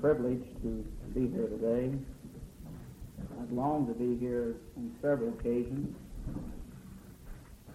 [0.00, 0.84] privileged to
[1.14, 1.90] be here today.
[3.40, 5.94] I've longed to be here on several occasions,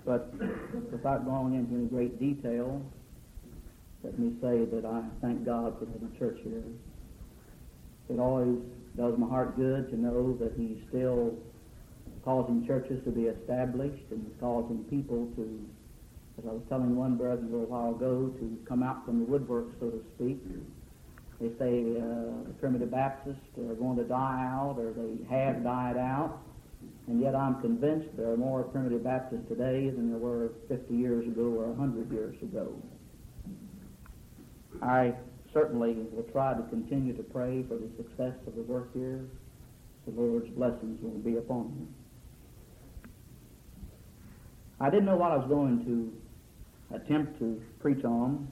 [0.06, 0.34] but
[0.92, 2.82] without going into any great detail,
[4.04, 6.64] let me say that I thank God for the church here.
[8.10, 8.58] It always
[8.98, 11.38] does my heart good to know that He's still
[12.24, 15.66] causing churches to be established and causing people to,
[16.38, 19.26] as I was telling one brother a little while ago, to come out from the
[19.26, 20.40] woodwork, so to speak.
[21.44, 26.40] They say uh, primitive Baptists are going to die out, or they have died out,
[27.08, 31.28] and yet I'm convinced there are more primitive Baptists today than there were 50 years
[31.28, 32.74] ago or 100 years ago.
[34.82, 35.16] I
[35.54, 39.26] certainly will try to continue to pray for the success of the work here.
[40.06, 41.88] The Lord's blessings will be upon you.
[44.80, 48.48] I didn't know what I was going to attempt to preach on.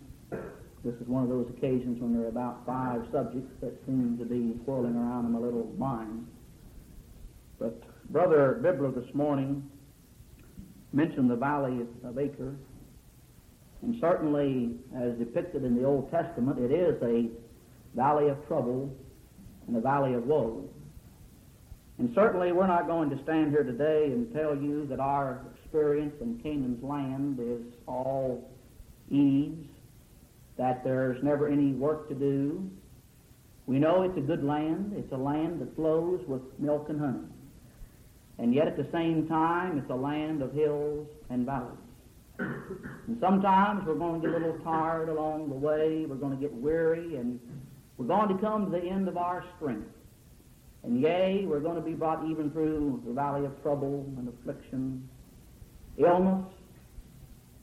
[0.84, 4.26] This is one of those occasions when there are about five subjects that seem to
[4.26, 6.26] be whirling around in my little mind.
[7.60, 9.70] But Brother Bibler this morning
[10.92, 12.56] mentioned the valley of Achor.
[13.84, 17.30] And certainly, as depicted in the Old Testament, it is a
[17.96, 18.96] valley of trouble
[19.68, 20.68] and a valley of woe.
[22.00, 26.16] And certainly, we're not going to stand here today and tell you that our experience
[26.22, 28.50] in Canaan's land is all
[29.10, 29.68] ease,
[30.62, 32.70] that there's never any work to do.
[33.66, 34.94] We know it's a good land.
[34.96, 37.26] It's a land that flows with milk and honey.
[38.38, 41.80] And yet, at the same time, it's a land of hills and valleys.
[42.38, 46.06] And sometimes we're going to get a little tired along the way.
[46.08, 47.40] We're going to get weary, and
[47.98, 49.90] we're going to come to the end of our strength.
[50.84, 55.10] And yea, we're going to be brought even through the valley of trouble and affliction,
[55.98, 56.46] illness.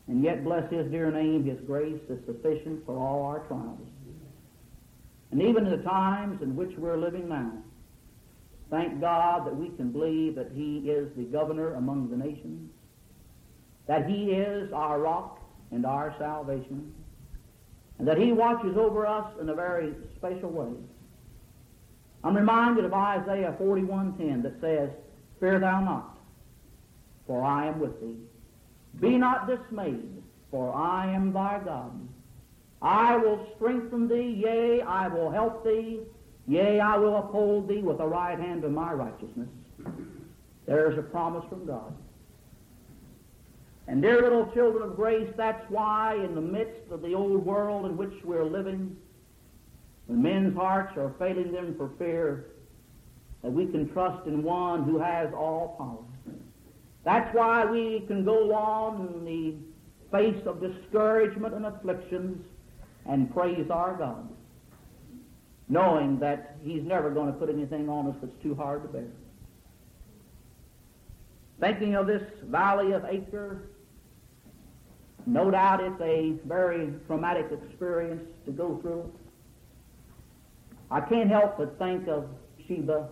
[0.09, 3.87] And yet, bless His dear name, His grace is sufficient for all our trials.
[5.31, 7.53] And even in the times in which we're living now,
[8.70, 12.70] thank God that we can believe that He is the governor among the nations
[13.88, 15.41] that He is our rock
[15.72, 16.94] and our salvation,
[17.99, 20.72] and that He watches over us in a very special way.
[22.22, 24.91] I'm reminded of Isaiah 41:10 that says,
[25.41, 26.19] "Fear thou not,
[27.27, 28.16] for I am with thee.
[29.00, 31.92] Be not dismayed, for I am thy God.
[32.81, 36.00] I will strengthen thee, yea, I will help thee,
[36.47, 39.48] yea, I will uphold thee with the right hand of my righteousness."
[40.66, 41.94] There's a promise from God.
[43.87, 47.87] And dear little children of grace, that's why in the midst of the old world
[47.87, 48.97] in which we're living,
[50.06, 52.47] when men's hearts are failing them for fear,
[53.42, 56.04] that we can trust in one who has all power.
[57.08, 59.54] That's why we can go on in the
[60.14, 62.44] face of discouragement and afflictions
[63.08, 64.28] and praise our God,
[65.70, 69.06] knowing that He's never going to put anything on us that's too hard to bear.
[71.60, 73.70] Thinking of this valley of Achor,
[75.25, 79.10] no doubt it's a very traumatic experience to go through.
[80.90, 82.28] I can't help but think of
[82.66, 83.08] Sheba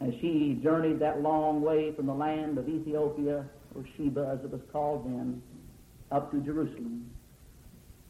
[0.00, 4.50] as she journeyed that long way from the land of Ethiopia, or Sheba as it
[4.50, 5.42] was called then,
[6.10, 7.10] up to Jerusalem.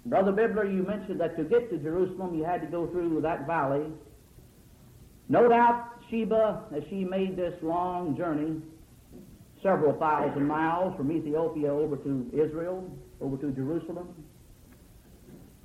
[0.06, 3.46] Brother Bibler, you mentioned that to get to Jerusalem you had to go through that
[3.46, 3.86] valley.
[5.28, 8.62] No doubt Sheba, as she made this long journey,
[9.62, 12.88] several thousand miles from Ethiopia over to Israel,
[13.20, 14.08] over to Jerusalem.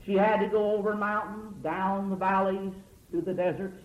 [0.06, 2.74] She had to go over mountains, down the valleys,
[3.12, 3.80] through the deserts.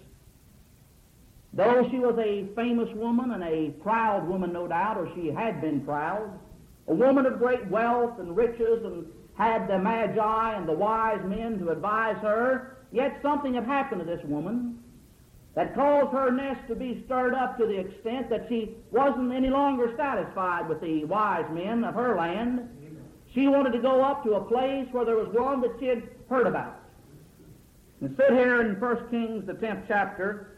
[1.56, 5.62] Though she was a famous woman and a proud woman, no doubt, or she had
[5.62, 6.38] been proud,
[6.86, 9.06] a woman of great wealth and riches and
[9.38, 14.06] had the magi and the wise men to advise her, yet something had happened to
[14.06, 14.78] this woman
[15.54, 19.48] that caused her nest to be stirred up to the extent that she wasn't any
[19.48, 22.68] longer satisfied with the wise men of her land.
[23.32, 26.02] She wanted to go up to a place where there was one that she had
[26.28, 26.80] heard about.
[28.02, 30.55] And sit here in 1 Kings, the 10th chapter,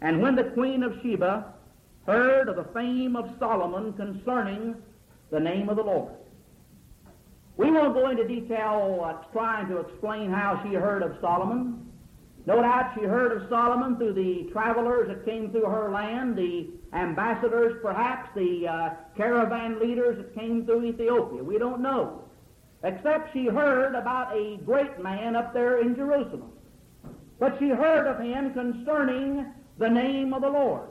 [0.00, 1.54] and when the queen of Sheba
[2.06, 4.76] heard of the fame of Solomon concerning
[5.30, 6.12] the name of the Lord.
[7.56, 11.90] We won't go into detail uh, trying to explain how she heard of Solomon.
[12.44, 16.68] No doubt she heard of Solomon through the travelers that came through her land, the
[16.92, 21.42] ambassadors, perhaps, the uh, caravan leaders that came through Ethiopia.
[21.42, 22.22] We don't know.
[22.84, 26.52] Except she heard about a great man up there in Jerusalem.
[27.40, 29.46] But she heard of him concerning
[29.78, 30.88] the name of the Lord.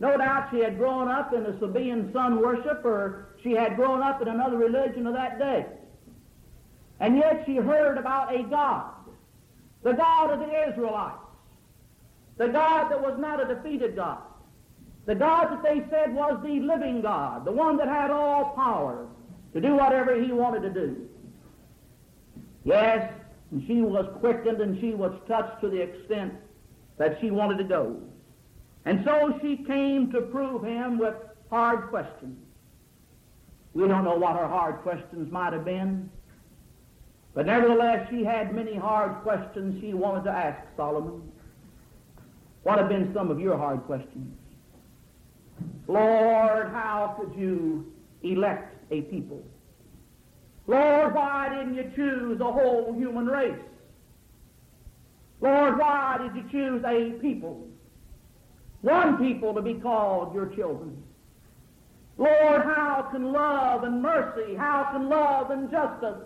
[0.00, 4.02] No doubt she had grown up in the Sabaean sun worship, or she had grown
[4.02, 5.66] up in another religion of that day.
[7.00, 8.92] And yet she heard about a God
[9.82, 11.18] the God of the Israelites,
[12.36, 14.22] the God that was not a defeated God,
[15.06, 19.08] the God that they said was the living God, the one that had all power
[19.52, 21.08] to do whatever he wanted to do.
[22.64, 23.12] Yes,
[23.50, 26.32] and she was quickened and she was touched to the extent
[26.98, 27.96] that she wanted to go.
[28.84, 31.14] And so she came to prove him with
[31.50, 32.38] hard questions.
[33.74, 36.10] We don't know what her hard questions might have been.
[37.34, 41.22] But nevertheless, she had many hard questions she wanted to ask Solomon.
[42.62, 44.36] What have been some of your hard questions?
[45.86, 47.92] Lord, how could you
[48.22, 49.42] elect a people?
[50.66, 53.54] Lord, why didn't you choose a whole human race?
[55.42, 57.66] Lord, why did you choose a people?
[58.82, 61.02] One people to be called your children.
[62.16, 66.22] Lord, how can love and mercy, how can love and justice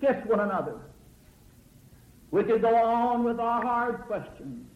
[0.00, 0.76] kiss one another?
[2.30, 4.66] We could go on with our hard questions,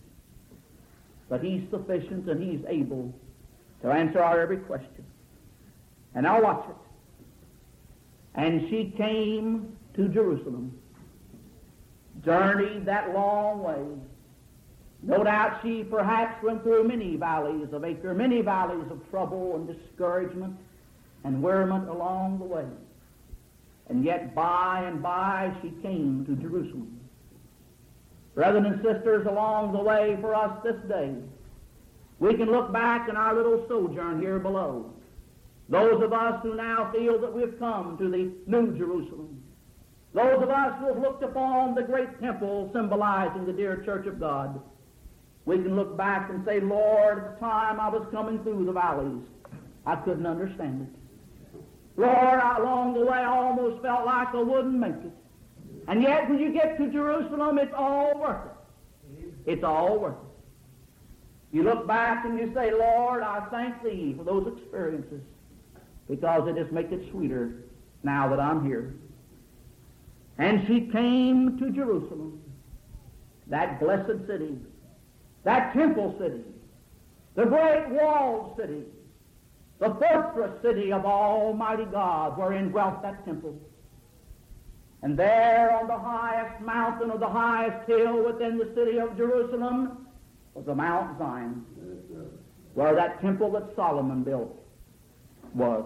[1.28, 3.14] but He's sufficient and He's able
[3.82, 5.04] to answer our every question.
[6.14, 6.76] And now watch it.
[8.34, 10.76] And she came to Jerusalem,
[12.24, 13.84] journeyed that long way.
[15.02, 19.66] No doubt she perhaps went through many valleys of Achor, many valleys of trouble and
[19.66, 20.56] discouragement
[21.24, 22.66] and weariment along the way.
[23.88, 27.00] And yet by and by she came to Jerusalem.
[28.34, 31.14] Brethren and sisters, along the way for us this day,
[32.18, 34.90] we can look back in our little sojourn here below
[35.68, 39.42] those of us who now feel that we've come to the New Jerusalem.
[40.14, 44.20] Those of us who have looked upon the great temple symbolizing the dear church of
[44.20, 44.60] God.
[45.44, 48.72] We can look back and say, Lord, at the time I was coming through the
[48.72, 49.22] valleys,
[49.84, 51.60] I couldn't understand it.
[51.96, 55.12] Lord, along the way I almost felt like I wouldn't make it.
[55.88, 59.34] And yet when you get to Jerusalem, it's all worth it.
[59.46, 61.56] It's all worth it.
[61.56, 65.20] You look back and you say, Lord, I thank Thee for those experiences
[66.08, 67.64] because they just make it sweeter
[68.02, 68.94] now that I'm here.
[70.38, 72.40] And she came to Jerusalem,
[73.46, 74.58] that blessed city,
[75.44, 76.42] that temple city,
[77.34, 78.82] the great walled city,
[79.78, 83.58] the fortress city of Almighty God, wherein dwelt that temple.
[85.02, 90.06] And there on the highest mountain of the highest hill within the city of Jerusalem
[90.54, 91.64] was the Mount Zion,
[92.74, 94.56] where that temple that Solomon built
[95.52, 95.84] was.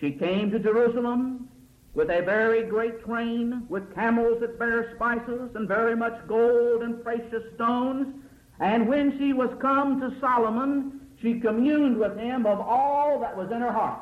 [0.00, 1.48] She came to Jerusalem
[1.94, 7.02] with a very great train, with camels that bear spices, and very much gold and
[7.02, 8.14] precious stones.
[8.60, 13.50] And when she was come to Solomon, she communed with him of all that was
[13.50, 14.00] in her heart.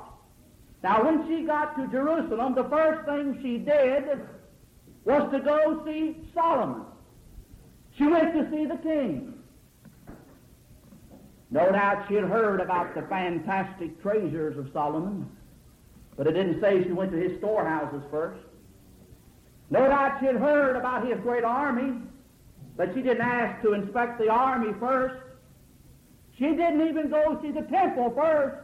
[0.83, 4.21] Now, when she got to Jerusalem, the first thing she did
[5.05, 6.83] was to go see Solomon.
[7.97, 9.35] She went to see the king.
[11.51, 15.29] No doubt she had heard about the fantastic treasures of Solomon,
[16.17, 18.41] but it didn't say she went to his storehouses first.
[19.71, 21.99] No doubt she had heard about his great army,
[22.77, 25.23] but she didn't ask to inspect the army first.
[26.39, 28.57] She didn't even go see the temple first.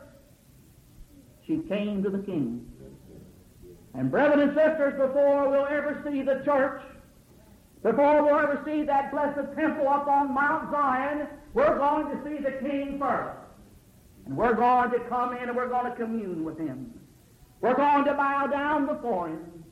[1.47, 2.67] She came to the king.
[3.95, 6.83] And brethren and sisters, before we'll ever see the church,
[7.83, 12.43] before we'll ever see that blessed temple up on Mount Zion, we're going to see
[12.43, 13.39] the King first.
[14.27, 16.93] And we're going to come in and we're going to commune with Him.
[17.61, 19.65] We're going to bow down before Him.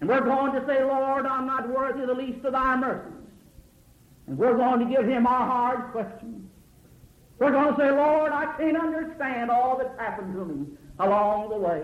[0.00, 3.12] And we're going to say, Lord, I'm not worthy the least of Thy mercies.
[4.26, 6.48] And we're going to give Him our hard questions.
[7.38, 10.66] We're going to say, Lord, I can't understand all that's happened to me
[10.98, 11.82] along the way.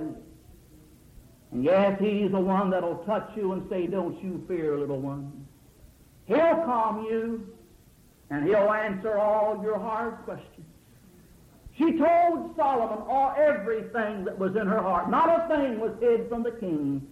[1.53, 5.47] And yes, He's the one that'll touch you and say, Don't you fear, little one.
[6.27, 7.45] He'll calm you
[8.31, 10.67] and he'll answer all your hard questions.
[11.81, 15.09] She told Solomon all everything that was in her heart.
[15.09, 17.09] Not a thing was hid from the king,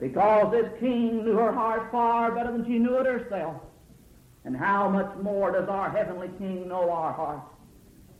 [0.00, 3.62] because this king knew her heart far better than she knew it herself.
[4.44, 7.42] And how much more does our heavenly king know our heart?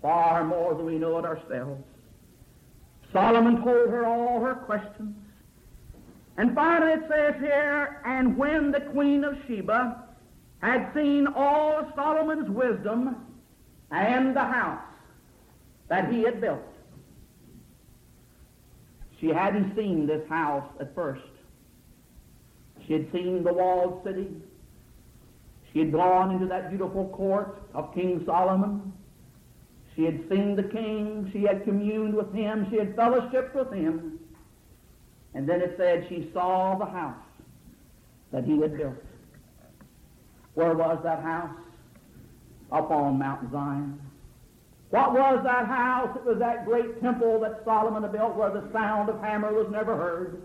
[0.00, 1.82] Far more than we know it ourselves.
[3.12, 5.16] Solomon told her all her questions.
[6.36, 10.04] And finally it says here, and when the queen of Sheba
[10.60, 13.16] had seen all Solomon's wisdom
[13.90, 14.93] and the house
[15.88, 16.62] that he had built.
[19.20, 21.22] She hadn't seen this house at first.
[22.86, 24.28] She had seen the walled city.
[25.72, 28.92] She had gone into that beautiful court of King Solomon.
[29.96, 31.30] She had seen the king.
[31.32, 32.66] She had communed with him.
[32.70, 34.18] She had fellowshiped with him.
[35.34, 37.16] And then it said she saw the house
[38.32, 39.02] that he had built.
[40.54, 41.56] Where was that house?
[42.70, 44.00] Up on Mount Zion.
[44.94, 46.16] What was that house?
[46.16, 49.66] It was that great temple that Solomon had built where the sound of hammer was
[49.68, 50.40] never heard.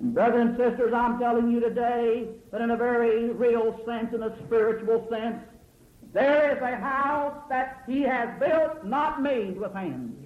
[0.00, 4.24] And brothers and sisters, I'm telling you today that in a very real sense, in
[4.24, 5.36] a spiritual sense,
[6.12, 10.16] there is a house that he has built, not made with hands.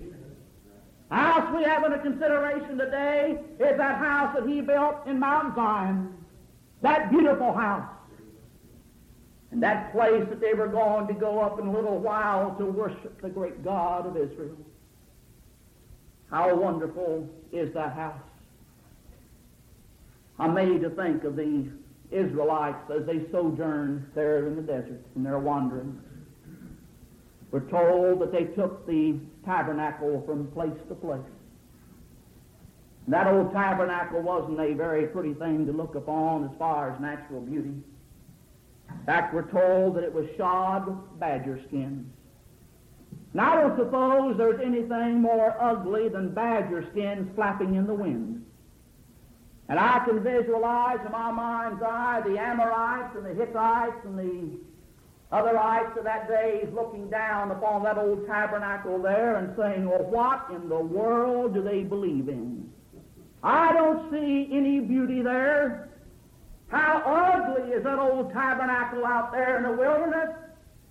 [1.11, 5.55] The house we have under consideration today is that house that he built in Mount
[5.55, 6.15] Zion.
[6.81, 7.92] That beautiful house.
[9.53, 12.65] And that place that they were going to go up in a little while to
[12.65, 14.57] worship the great God of Israel.
[16.31, 18.17] How wonderful is that house.
[20.39, 21.69] I'm made to think of the
[22.11, 26.01] Israelites as they sojourned there in the desert in their wanderings.
[27.51, 31.21] We're told that they took the tabernacle from place to place.
[33.05, 37.01] And That old tabernacle wasn't a very pretty thing to look upon as far as
[37.01, 37.75] natural beauty.
[39.01, 42.07] In fact, we're told that it was shod with badger skins.
[43.35, 48.45] Now, I don't suppose there's anything more ugly than badger skins flapping in the wind.
[49.69, 54.59] And I can visualize in my mind's eye the Amorites and the Hittites and the
[55.33, 60.47] otherites of that day looking down upon that old tabernacle there and saying, Well, what
[60.55, 62.71] in the world do they believe in?
[63.43, 65.89] I don't see any beauty there.
[66.73, 70.31] How ugly is that old tabernacle out there in the wilderness?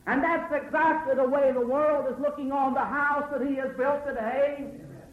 [0.06, 3.76] And that's exactly the way the world is looking on the house that he has
[3.76, 4.68] built today.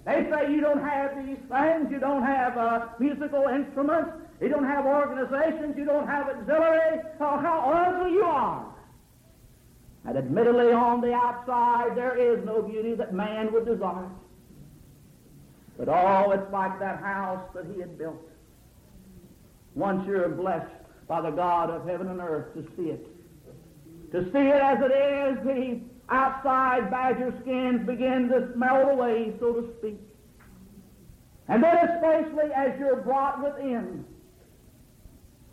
[0.05, 4.11] They say you don't have these things, you don't have uh, musical instruments,
[4.43, 7.01] you don't have organizations, you don't have auxiliary.
[7.19, 8.67] Oh, how ugly you are.
[10.05, 14.09] And admittedly, on the outside, there is no beauty that man would desire.
[15.79, 18.28] But oh, it's like that house that he had built.
[19.79, 20.67] Once you're blessed
[21.07, 23.07] by the God of heaven and earth to see it.
[24.11, 29.53] To see it as it is, the outside badger skins begin to melt away, so
[29.53, 30.01] to speak.
[31.47, 34.05] And then especially as you're brought within,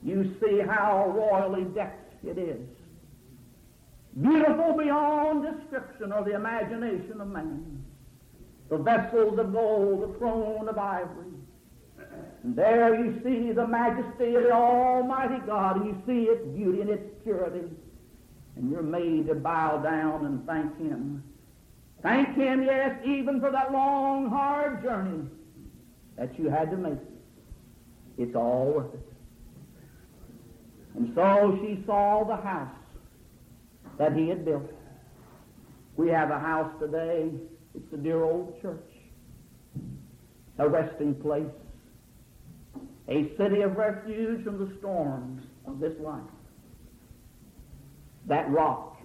[0.01, 2.67] you see how royally decked it is.
[4.19, 7.83] Beautiful beyond description or the imagination of man
[8.67, 11.34] the vessels of gold, the throne of ivory.
[12.45, 16.81] And there you see the majesty of the Almighty God, and you see its beauty
[16.81, 17.67] and its purity.
[18.55, 21.23] And you're made to bow down and thank Him.
[22.03, 25.27] Thank Him, yes, even for that long, hard journey
[26.17, 26.99] that you had to make.
[28.19, 29.13] It's all worth it.
[30.95, 32.69] And so she saw the house
[33.97, 34.71] that he had built.
[35.97, 37.31] We have a house today
[37.75, 38.89] it's a dear old church,
[40.59, 41.43] a resting place,
[43.07, 46.21] a city of refuge from the storms of this life.
[48.27, 48.97] That rock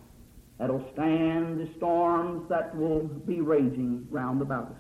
[0.59, 4.73] that'll stand the storms that will be raging round about us.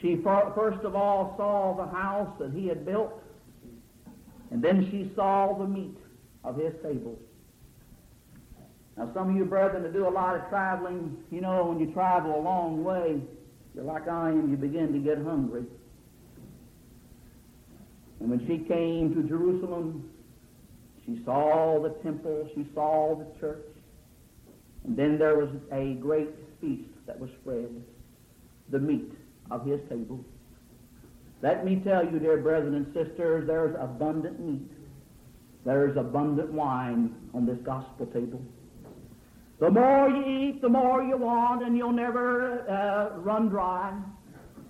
[0.00, 3.22] She first of all saw the house that he had built,
[4.50, 5.96] and then she saw the meat
[6.42, 7.18] of his table.
[8.96, 11.92] Now, some of you brethren that do a lot of traveling, you know, when you
[11.92, 13.20] travel a long way,
[13.74, 15.64] you're like I am, you begin to get hungry.
[18.22, 20.08] And when she came to Jerusalem,
[21.04, 23.66] she saw the temple, she saw the church,
[24.84, 27.82] and then there was a great feast that was spread,
[28.70, 29.10] the meat
[29.50, 30.24] of his table.
[31.42, 34.70] Let me tell you, dear brethren and sisters, there's abundant meat.
[35.64, 38.40] There's abundant wine on this gospel table.
[39.58, 43.92] The more you eat, the more you want, and you'll never uh, run dry.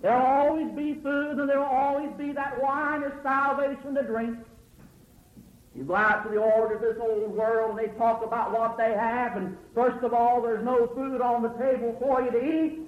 [0.03, 4.37] There'll always be food, and there'll always be that wine of salvation to drink.
[5.73, 8.77] You go out to the order of this old world, and they talk about what
[8.77, 12.43] they have, and first of all, there's no food on the table for you to
[12.43, 12.79] eat.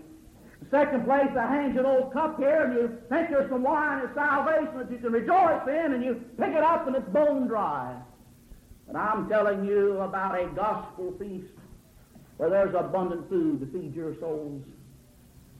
[0.69, 4.09] Second place, they you an old cup here, and you think there's some wine of
[4.13, 7.95] salvation that you can rejoice in, and you pick it up, and it's bone dry.
[8.87, 11.53] But I'm telling you about a gospel feast
[12.37, 14.63] where there's abundant food to feed your souls.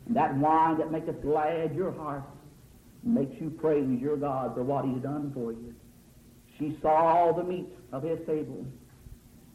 [0.09, 2.23] That wine that maketh glad your heart
[3.03, 5.73] makes you praise your God for what he's done for you.
[6.59, 8.65] She saw all the meat of his table.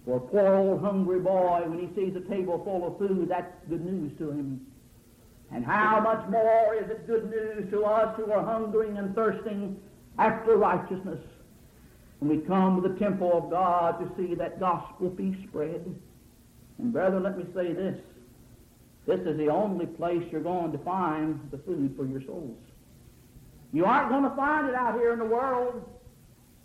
[0.05, 3.53] For a poor old hungry boy, when he sees a table full of food, that's
[3.69, 4.67] good news to him.
[5.53, 9.77] And how much more is it good news to us who are hungering and thirsting
[10.19, 11.19] after righteousness
[12.21, 15.85] when we come to the temple of God to see that gospel be spread?
[16.79, 18.01] And brethren, let me say this.
[19.11, 22.57] This is the only place you're going to find the food for your souls.
[23.73, 25.83] You aren't going to find it out here in the world.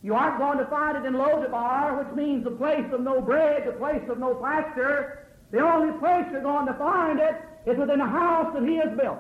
[0.03, 3.63] You aren't going to find it in Lodabar, which means the place of no bread,
[3.65, 5.25] the place of no pasture.
[5.49, 7.35] The only place you're going to find it
[7.65, 9.17] is within a house that He has built.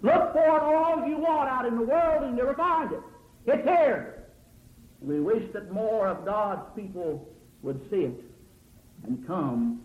[0.00, 3.00] Look for it all you want out in the world and never find it.
[3.44, 4.24] It's here.
[5.02, 7.28] We wish that more of God's people
[7.60, 8.24] would see it
[9.04, 9.82] and come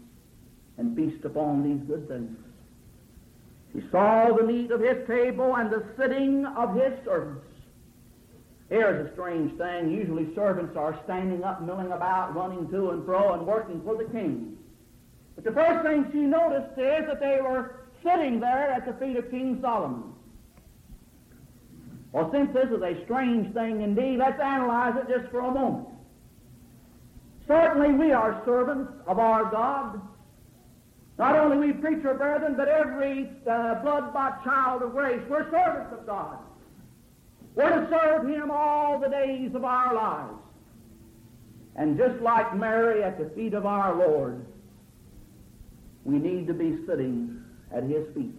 [0.77, 2.37] and feast upon these good things.
[3.75, 7.45] He saw the meat of his table and the sitting of his servants.
[8.69, 9.91] Here's a strange thing.
[9.91, 14.05] Usually servants are standing up, milling about, running to and fro, and working for the
[14.05, 14.57] king.
[15.35, 19.17] But the first thing she noticed is that they were sitting there at the feet
[19.17, 20.13] of King Solomon.
[22.13, 25.89] Well, since this is a strange thing indeed, let's analyze it just for a moment.
[27.45, 29.99] Certainly we are servants of our God.
[31.17, 36.05] Not only we preacher brethren, but every uh, blood-bought child of grace, we're servants of
[36.05, 36.37] God.
[37.55, 40.33] We're to serve Him all the days of our lives.
[41.77, 44.45] And just like Mary at the feet of our Lord,
[46.03, 47.41] we need to be sitting
[47.73, 48.35] at His feet.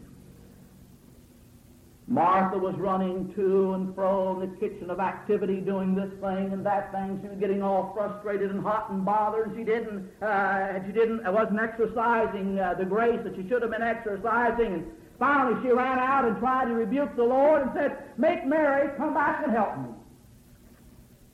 [2.08, 6.64] Martha was running to and fro in the kitchen of activity, doing this thing and
[6.64, 7.18] that thing.
[7.20, 9.52] She was getting all frustrated and hot and bothered.
[9.56, 13.72] She didn't, uh, she didn't, uh, wasn't exercising uh, the grace that she should have
[13.72, 14.72] been exercising.
[14.74, 18.88] And finally, she ran out and tried to rebuke the Lord and said, "Make Mary
[18.96, 19.88] come back and help me."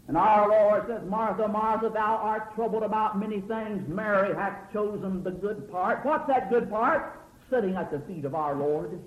[0.09, 3.87] And our Lord says, Martha, Martha, thou art troubled about many things.
[3.89, 6.05] Mary hath chosen the good part.
[6.05, 7.21] What's that good part?
[7.49, 8.99] Sitting at the feet of our Lord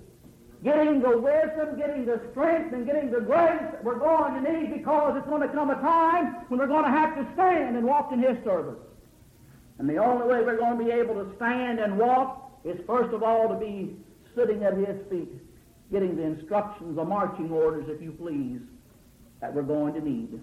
[0.64, 4.72] getting the wisdom, getting the strength, and getting the grace that we're going to need
[4.72, 7.84] because it's going to come a time when we're going to have to stand and
[7.84, 8.78] walk in His service.
[9.78, 13.12] And the only way we're going to be able to stand and walk is first
[13.14, 13.96] of all to be
[14.34, 15.32] sitting at His feet,
[15.92, 18.60] getting the instructions, the marching orders, if you please,
[19.40, 20.40] that we're going to need.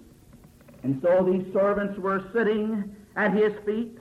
[0.83, 3.97] And so these servants were sitting at His feet,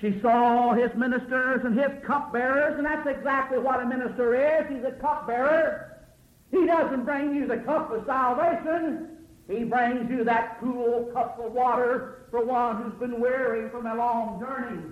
[0.00, 4.66] she saw his ministers and his cupbearers, and that's exactly what a minister is.
[4.68, 6.02] He's a cupbearer.
[6.50, 9.08] He doesn't bring you the cup of salvation.
[9.48, 13.94] He brings you that cool cup of water for one who's been weary from a
[13.94, 14.82] long journey,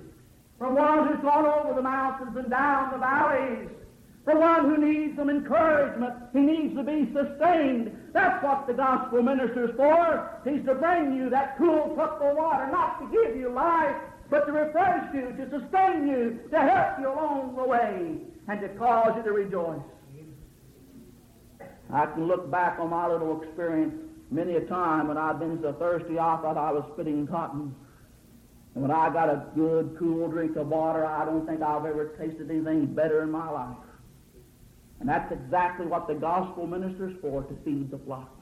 [0.58, 3.68] for one who's gone over the mountains and down the valleys,
[4.24, 6.14] for one who needs some encouragement.
[6.32, 7.94] He needs to be sustained.
[8.14, 10.40] That's what the gospel minister's for.
[10.44, 13.96] He's to bring you that cool cup of water, not to give you life,
[14.34, 18.16] but to refresh you, to sustain you, to help you along the way,
[18.48, 19.78] and to cause you to rejoice.
[21.92, 23.94] I can look back on my little experience
[24.32, 27.76] many a time when I've been so thirsty I thought I was spitting cotton.
[28.74, 32.06] And when I got a good, cool drink of water, I don't think I've ever
[32.18, 33.76] tasted anything better in my life.
[34.98, 38.34] And that's exactly what the gospel minister's for, to feed the flock.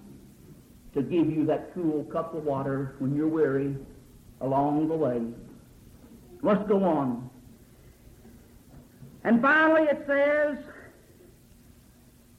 [0.94, 3.76] To give you that cool cup of water when you're weary
[4.40, 5.20] along the way.
[6.42, 7.30] Let's go on.
[9.24, 10.58] And finally it says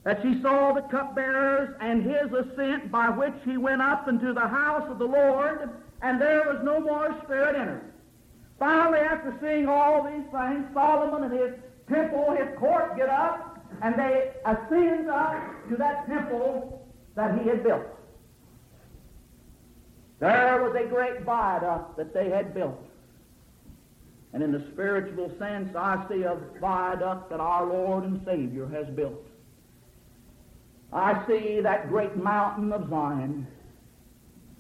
[0.04, 4.48] that she saw the cupbearers and his ascent by which he went up into the
[4.48, 5.70] house of the Lord,
[6.02, 7.82] and there was no more spirit in her.
[8.60, 11.54] Finally, after seeing all these things, Solomon and his
[11.88, 16.86] temple, his court get up, and they ascend up to that temple
[17.16, 17.86] that he had built.
[20.20, 22.82] There was a great viaduct that they had built.
[24.34, 28.88] And in the spiritual sense, I see a viaduct that our Lord and Savior has
[28.88, 29.28] built.
[30.92, 33.48] I see that great mountain of Zion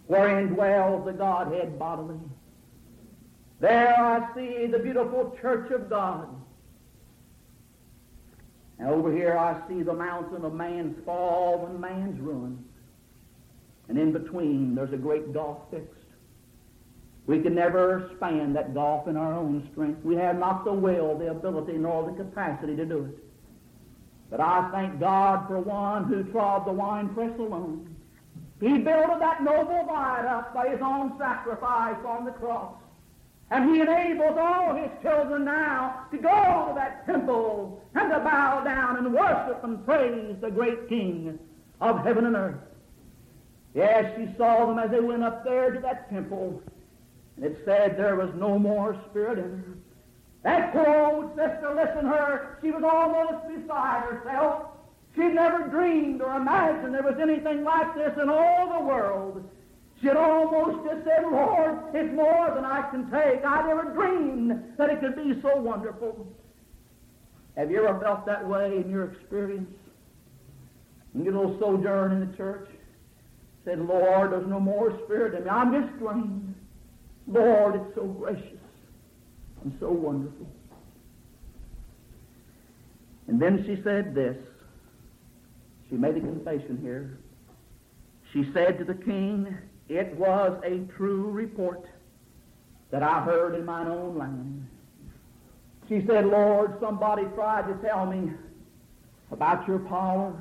[0.07, 2.19] wherein dwells the Godhead bodily.
[3.59, 6.27] There I see the beautiful church of God.
[8.77, 12.63] And over here I see the mountain of man's fall and man's ruin.
[13.87, 16.02] And in between there's a great gulf fixed.
[17.25, 20.03] We can never span that gulf in our own strength.
[20.03, 23.23] We have not the will, the ability, nor the capacity to do it.
[24.29, 27.95] But I thank God for one who trod the winepress alone.
[28.59, 32.73] He built that noble viaduct by his own sacrifice on the cross.
[33.51, 38.63] And he enables all his children now to go to that temple and to bow
[38.63, 41.37] down and worship and praise the great King
[41.79, 42.59] of heaven and earth.
[43.75, 46.61] Yes, she saw them as they went up there to that temple
[47.35, 49.77] and it said there was no more spirit in her.
[50.43, 54.63] That poor old sister, listen her, she was almost beside herself.
[55.15, 59.49] She never dreamed or imagined there was anything like this in all the world.
[60.01, 63.45] She had almost just said, Lord, it's more than I can take.
[63.45, 66.27] I never dreamed that it could be so wonderful.
[67.55, 69.69] Have you ever felt that way in your experience?
[71.15, 72.67] In your little sojourn in the church?
[73.63, 75.49] Said, Lord, there's no more spirit in me.
[75.49, 76.52] I'm just drained.
[77.27, 78.59] Lord, it's so gracious
[79.63, 80.47] and so wonderful.
[83.27, 84.37] And then she said this.
[85.89, 87.17] She made a confession here.
[88.33, 89.55] She said to the king,
[89.89, 91.85] It was a true report
[92.91, 94.67] that I heard in mine own land.
[95.87, 98.31] She said, Lord, somebody tried to tell me
[99.31, 100.33] about your power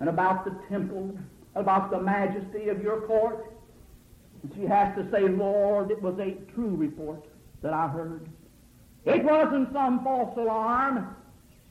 [0.00, 1.16] and about the temple,
[1.54, 3.47] about the majesty of your court.
[4.54, 7.24] She has to say, Lord, it was a true report
[7.62, 8.28] that I heard.
[9.04, 11.14] It wasn't some false alarm.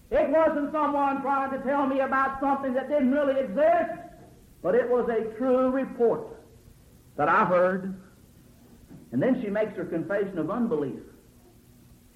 [0.09, 3.99] It wasn't someone trying to tell me about something that didn't really exist,
[4.61, 6.27] but it was a true report
[7.17, 7.95] that I heard.
[9.11, 10.99] And then she makes her confession of unbelief.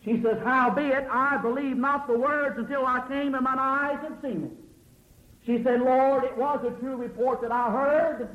[0.04, 4.22] She says, Howbeit I believed not the words until I came and mine eyes had
[4.22, 4.52] seen it.
[5.46, 8.30] She said, Lord, it was a true report that I heard.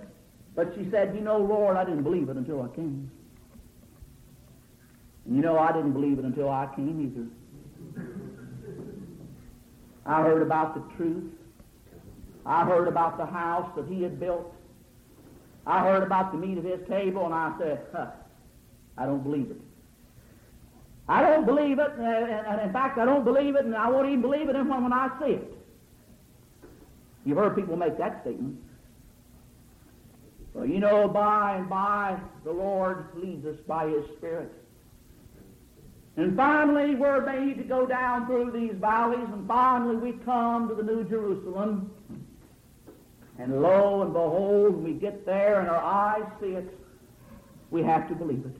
[0.57, 3.11] But she said, You know, Lord, I didn't believe it until I came.
[5.27, 8.05] And you know, I didn't believe it until I came either.
[10.07, 11.33] I heard about the truth.
[12.47, 14.55] I heard about the house that he had built.
[15.67, 18.07] I heard about the meat of his table, and I said, huh,
[18.97, 19.61] I don't believe it.
[21.09, 24.23] I don't believe it, and in fact, I don't believe it, and I won't even
[24.23, 25.55] believe it when I see it.
[27.25, 28.59] You've heard people make that statement.
[30.57, 34.51] Well, you know, by and by, the Lord leads us by His Spirit.
[36.17, 40.75] And finally, we're made to go down through these valleys, and finally we come to
[40.75, 41.91] the New Jerusalem.
[43.39, 46.79] And lo and behold, we get there and our eyes see it.
[47.71, 48.57] We have to believe it.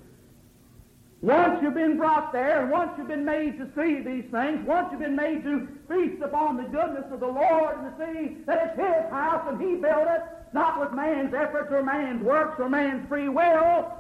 [1.23, 4.89] Once you've been brought there, and once you've been made to see these things, once
[4.91, 8.67] you've been made to feast upon the goodness of the Lord and to see that
[8.67, 10.23] it's His house and He built it,
[10.57, 13.93] not with man's efforts or man's works or man's free will,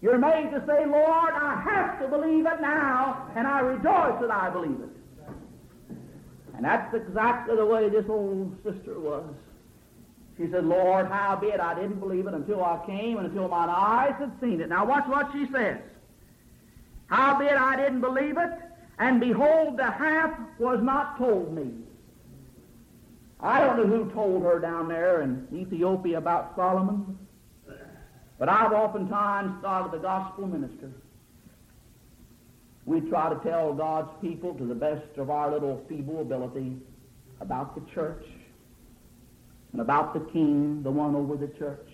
[0.00, 4.30] you're made to say, Lord, I have to believe it now, and I rejoice that
[4.30, 5.96] I believe it.
[6.54, 9.24] And that's exactly the way this old sister was.
[10.36, 14.14] She said, Lord, howbeit I didn't believe it until I came and until mine eyes
[14.18, 14.68] had seen it.
[14.68, 15.78] Now watch what she says.
[17.06, 18.50] Howbeit I didn't believe it,
[18.98, 21.72] and behold, the half was not told me.
[23.40, 27.18] I don't know who told her down there in Ethiopia about Solomon.
[28.38, 30.90] But I've oftentimes thought of the gospel minister.
[32.84, 36.76] We try to tell God's people to the best of our little feeble ability
[37.40, 38.24] about the church
[39.72, 41.88] and about the king, the one over the church,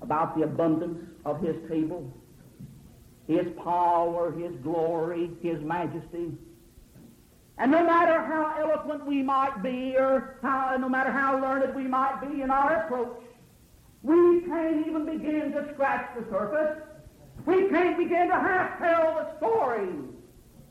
[0.00, 2.10] about the abundance of his table,
[3.26, 6.32] his power, his glory, his majesty.
[7.58, 11.84] And no matter how eloquent we might be, or how, no matter how learned we
[11.84, 13.22] might be in our approach,
[14.02, 16.82] we can't even begin to scratch the surface.
[17.46, 19.88] We can't begin to half tell the story.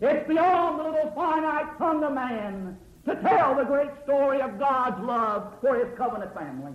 [0.02, 5.02] It's beyond the little finite tongue of man to tell the great story of God's
[5.04, 6.74] love for His covenant family.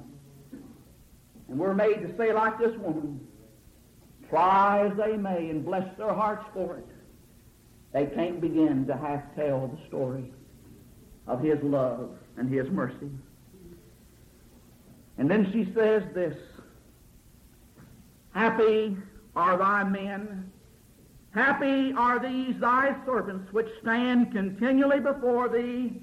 [1.48, 3.20] And we're made to say like this woman,
[4.28, 6.86] try as they may and bless their hearts for it,
[7.96, 10.30] they can't begin to half tell the story
[11.26, 13.08] of His love and His mercy.
[15.16, 16.36] And then she says this
[18.34, 18.98] Happy
[19.34, 20.52] are thy men,
[21.30, 26.02] happy are these thy servants which stand continually before thee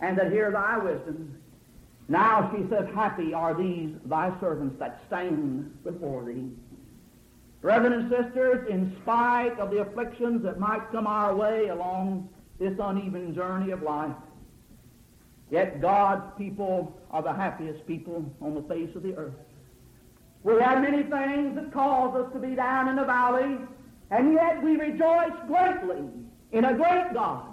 [0.00, 1.38] and that hear thy wisdom.
[2.08, 6.50] Now she says, Happy are these thy servants that stand before thee.
[7.60, 12.74] Brethren and sisters, in spite of the afflictions that might come our way along this
[12.78, 14.14] uneven journey of life,
[15.50, 19.34] Yet God's people are the happiest people on the face of the earth.
[20.44, 23.56] We have many things that cause us to be down in the valley,
[24.10, 26.04] and yet we rejoice greatly
[26.52, 27.46] in a great God.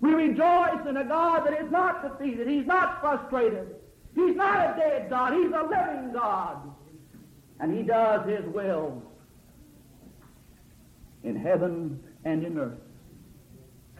[0.00, 2.48] We rejoice in a God that is not defeated.
[2.48, 3.76] He's not frustrated.
[4.14, 5.32] He's not a dead God.
[5.32, 6.58] He's a living God.
[7.60, 9.00] And He does His will
[11.24, 12.78] in heaven and in earth.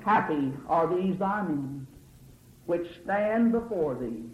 [0.04, 1.86] Happy are these thy men
[2.66, 4.24] which stand before thee.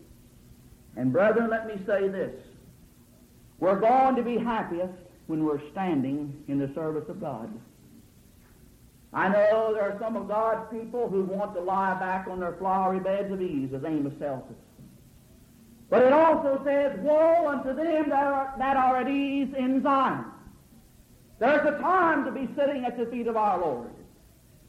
[0.96, 2.34] And brethren, let me say this.
[3.60, 4.94] We're going to be happiest
[5.26, 7.50] when we're standing in the service of God.
[9.12, 12.52] I know there are some of God's people who want to lie back on their
[12.58, 14.56] flowery beds of ease, as Amos tells us.
[15.88, 20.24] But it also says, Woe unto them that are, that are at ease in Zion.
[21.38, 23.90] There's a time to be sitting at the feet of our Lord.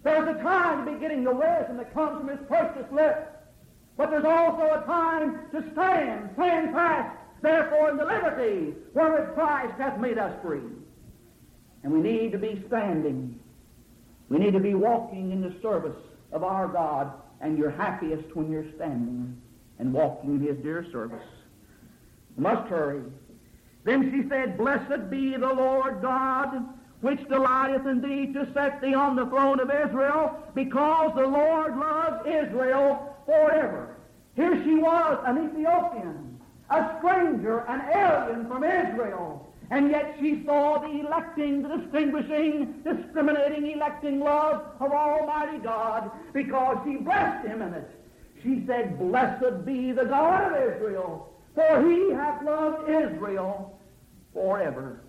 [0.04, 3.28] There's a time to be getting the wisdom that comes from His precious lips.
[3.98, 9.74] But there's also a time to stand, stand fast, Therefore, in the liberty wherewith Christ
[9.78, 10.62] hath made us free.
[11.84, 13.40] And we need to be standing.
[14.28, 15.98] We need to be walking in the service
[16.32, 19.42] of our God, and you're happiest when you're standing
[19.80, 21.24] and walking in His dear service.
[22.38, 23.02] must hurry.
[23.84, 26.68] Then she said, Blessed be the Lord God,
[27.02, 31.78] which delighteth in thee to set thee on the throne of Israel, because the Lord
[31.78, 33.96] loves Israel forever.
[34.36, 36.40] Here she was, an Ethiopian,
[36.70, 39.46] a stranger, an alien from Israel.
[39.72, 46.78] And yet she saw the electing, the distinguishing, discriminating, electing love of Almighty God because
[46.86, 47.90] she blessed him in it.
[48.42, 53.78] She said, Blessed be the God of Israel, for he hath loved Israel
[54.34, 55.02] forever.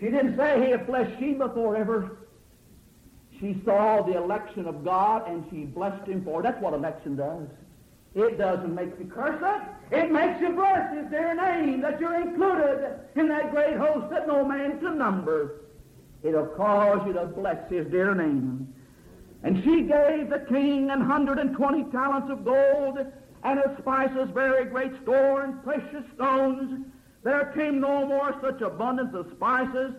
[0.00, 2.18] She didn't say he hath blessed Sheba forever.
[3.38, 6.42] She saw the election of God and she blessed him for it.
[6.42, 7.46] That's what election does.
[8.14, 9.96] It doesn't make you curse it.
[9.96, 14.26] It makes you bless His dear name that you're included in that great host that
[14.26, 15.60] no man can number.
[16.24, 18.74] It'll cause you to bless His dear name.
[19.44, 22.98] And she gave the king an hundred and twenty talents of gold,
[23.44, 26.86] and of spices very great store, and precious stones.
[27.24, 29.94] There came no more such abundance of spices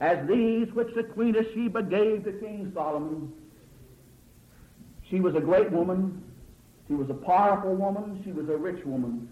[0.00, 3.32] as these which the queen of Sheba gave to King Solomon.
[5.10, 6.22] She was a great woman,
[6.88, 8.20] she was a powerful woman.
[8.24, 9.28] She was a rich woman.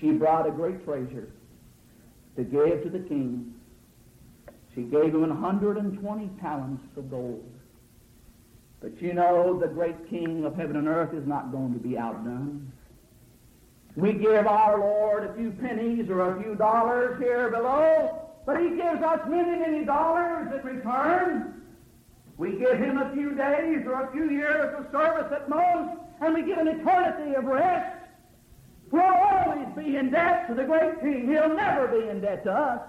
[0.00, 1.28] She brought a great treasure
[2.36, 3.54] to give to the king.
[4.74, 7.48] She gave him 120 talents of gold.
[8.82, 11.96] But you know, the great king of heaven and earth is not going to be
[11.96, 12.72] outdone.
[13.94, 18.70] We give our Lord a few pennies or a few dollars here below, but he
[18.70, 21.62] gives us many, many dollars in return.
[22.38, 26.34] We give him a few days or a few years of service at most, and
[26.34, 27.98] we get an eternity of rest.
[28.90, 31.28] We'll always be in debt to the great king.
[31.30, 32.80] He'll never be in debt to us.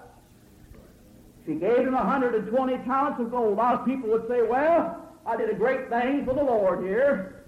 [1.45, 3.53] She gave him 120 talents of gold.
[3.53, 6.83] A lot of people would say, well, I did a great thing for the Lord
[6.83, 7.45] here.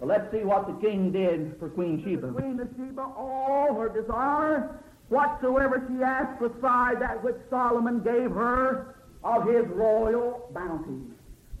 [0.00, 2.32] But let's see what the king did for Queen Sheba.
[2.32, 8.96] Queen of Sheba, all her desire, whatsoever she asked beside that which Solomon gave her
[9.22, 11.14] of his royal bounty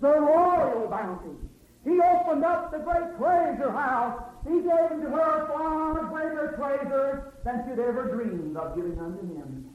[0.04, 1.36] the royal bounty.
[1.84, 4.22] He opened up the great treasure house.
[4.46, 9.70] He gave to her far greater treasures than she'd ever dreamed of giving unto him.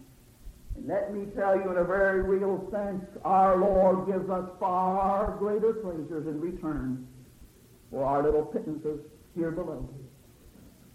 [0.85, 5.73] Let me tell you in a very real sense, our Lord gives us far greater
[5.73, 7.07] treasures in return
[7.91, 8.99] for our little pittances
[9.35, 9.89] here below.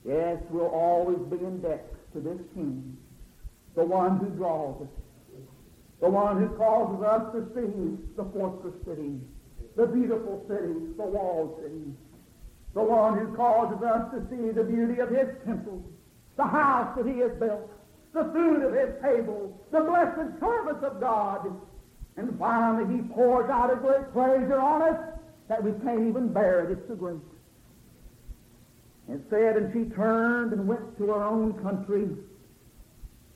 [0.04, 2.96] Yes, we'll always be in debt to this King,
[3.74, 4.88] the one who draws us,
[6.00, 9.20] the one who causes us to see the fortress city,
[9.76, 11.92] the beautiful city, the walled city,
[12.74, 15.82] the one who causes us to see the beauty of his temple,
[16.36, 17.70] the house that he has built,
[18.14, 21.50] the food of his table, the blessed service of God.
[22.16, 25.00] And finally, he pours out a great treasure on us
[25.48, 26.70] that we can't even bear it.
[26.70, 27.18] It's so great.
[29.08, 32.08] And said, and she turned and went to her own country,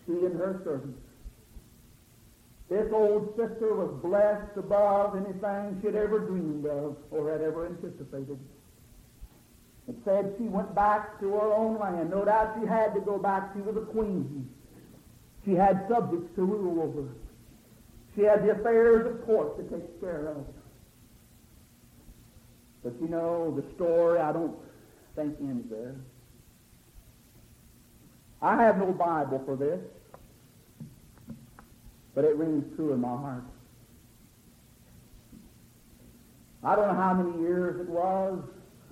[0.06, 1.00] she and her servants.
[2.70, 8.38] This old sister was blessed above anything she'd ever dreamed of or had ever anticipated.
[9.88, 12.10] It said she went back to her own land.
[12.10, 13.52] No doubt she had to go back.
[13.54, 14.48] She was a queen.
[15.48, 17.08] She had subjects to rule over.
[18.14, 20.44] She had the affairs of court to take care of.
[22.84, 24.54] But you know, the story, I don't
[25.16, 25.94] think ends there.
[28.42, 29.80] I have no Bible for this
[32.18, 33.44] but it rings true in my heart.
[36.64, 38.42] I don't know how many years it was,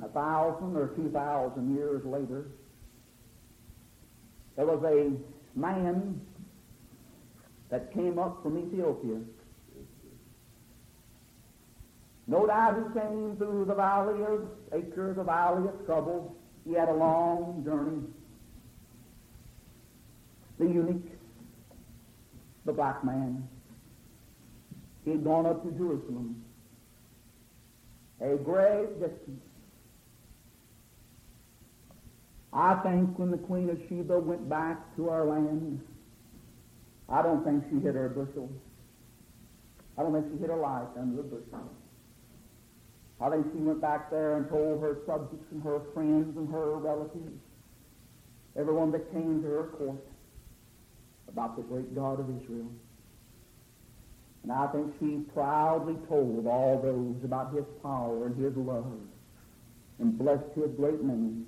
[0.01, 2.45] a thousand or two thousand years later.
[4.55, 5.11] There was a
[5.59, 6.21] man
[7.71, 9.21] that came up from Ethiopia.
[12.29, 16.37] No doubt he came through the valley of Achor, the valley of trouble.
[16.67, 18.03] He had a long journey.
[20.59, 21.03] The eunuch
[22.67, 23.49] the black man.
[25.05, 26.45] He had gone up to Jerusalem,
[28.21, 29.41] a great distance.
[32.53, 35.81] I think when the Queen of Sheba went back to our land,
[37.09, 38.51] I don't think she hid her bushel.
[39.97, 41.71] I don't think she hid her life under the bushel.
[43.21, 46.77] I think she went back there and told her subjects and her friends and her
[46.77, 47.41] relatives,
[48.59, 50.05] everyone that came to her court,
[51.29, 52.69] about the great God of Israel.
[54.43, 58.87] And I think she proudly told all those about his power and his love
[59.99, 61.47] and blessed his great name.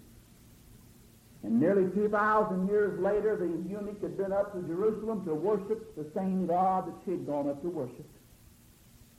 [1.44, 6.07] And nearly 2,000 years later, the eunuch had been up to Jerusalem to worship the
[6.14, 8.07] same God that she had gone up to worship.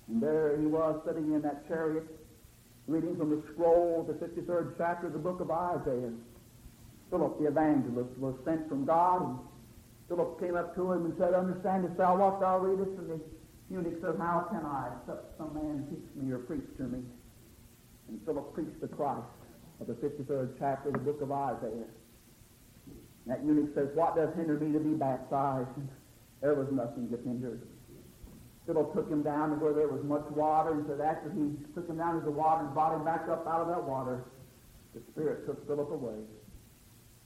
[0.09, 2.03] And there he was sitting in that chariot,
[2.87, 6.11] reading from the scroll, of the 53rd chapter of the book of Isaiah.
[7.09, 9.39] Philip the evangelist was sent from God, and
[10.09, 12.97] Philip came up to him and said, Understandest thou what thou readest?
[12.97, 13.19] And the
[13.69, 16.99] eunuch said, How can I, except some man teach me or preach to me?
[18.09, 19.29] And Philip preached the Christ
[19.79, 21.87] of the 53rd chapter of the book of Isaiah.
[23.29, 25.69] That eunuch says, What does hinder me to be baptized?
[26.41, 27.61] There was nothing that hindered.
[28.65, 31.87] Philip took him down to where there was much water, and said after he took
[31.87, 34.25] him down to the water and brought him back up out of that water,
[34.95, 36.17] the Spirit took Philip away.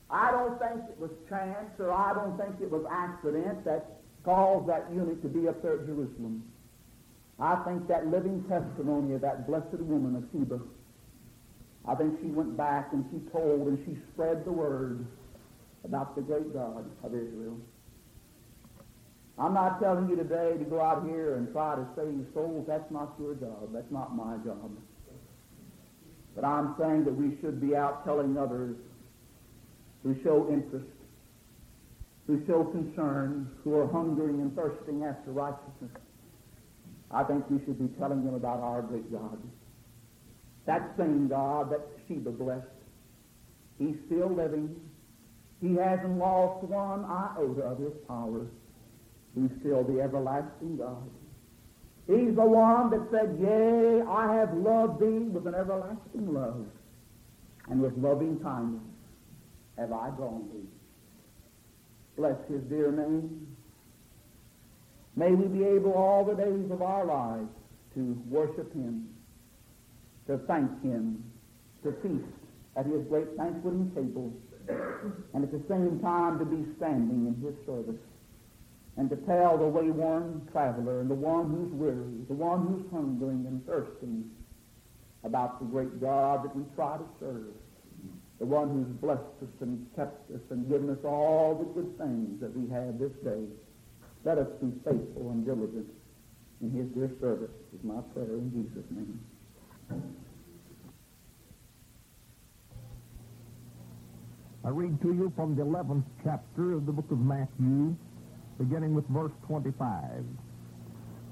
[0.09, 4.67] I don't think it was chance, or I don't think it was accident that caused
[4.67, 6.43] that eunuch to be up there at Jerusalem.
[7.39, 10.59] I think that living testimony of that blessed woman of Sheba,
[11.87, 15.05] I think she went back and she told and she spread the word
[15.83, 17.57] about the great God of Israel.
[19.37, 22.65] I'm not telling you today to go out here and try to save souls.
[22.67, 23.69] That's not your job.
[23.73, 24.71] That's not my job.
[26.35, 28.75] But I'm saying that we should be out telling others
[30.03, 30.85] who show interest,
[32.27, 35.91] who show concern, who are hungering and thirsting after righteousness.
[37.11, 39.37] I think we should be telling them about our great God.
[40.65, 42.65] That same God that Sheba blessed.
[43.77, 44.75] He's still living.
[45.63, 48.47] He hasn't lost one iota of his power.
[49.33, 51.09] He's still the everlasting God.
[52.05, 56.65] He's the one that said, Yea, I have loved thee with an everlasting love,
[57.69, 58.81] and with loving kindness
[59.77, 60.67] have I drawn thee.
[62.17, 63.47] Bless his dear name.
[65.15, 67.47] May we be able all the days of our lives
[67.95, 69.07] to worship him,
[70.27, 71.23] to thank him,
[71.83, 72.25] to feast
[72.75, 74.33] at his great banqueting table,
[74.69, 78.01] and at the same time to be standing in his service
[78.97, 83.45] and to tell the wayworn traveler and the one who's weary, the one who's hungering
[83.47, 84.29] and thirsting
[85.23, 87.53] about the great God that we try to serve,
[88.39, 92.39] the one who's blessed us and kept us and given us all the good things
[92.39, 93.43] that we have this day.
[94.23, 95.89] Let us be faithful and diligent
[96.61, 100.22] in his dear service is my prayer in Jesus' name.
[104.65, 107.95] I read to you from the 11th chapter of the book of Matthew,
[108.57, 110.23] beginning with verse 25.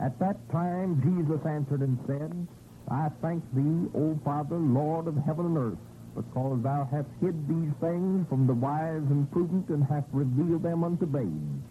[0.03, 2.47] At that time Jesus answered and said,
[2.89, 5.79] I thank thee, O Father, Lord of heaven and earth,
[6.13, 10.83] because thou hast hid these things from the wise and prudent, and hast revealed them
[10.83, 11.63] unto babes.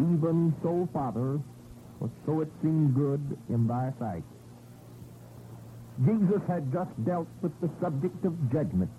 [0.00, 1.38] Even so, Father,
[2.00, 4.24] for so it seemed good in thy sight.
[6.04, 8.90] Jesus had just dealt with the subject of judgment.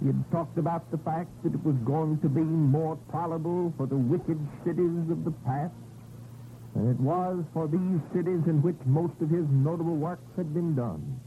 [0.00, 3.86] He had talked about the fact that it was going to be more tolerable for
[3.86, 5.72] the wicked cities of the past
[6.74, 10.74] than it was for these cities in which most of his notable works had been
[10.74, 11.20] done,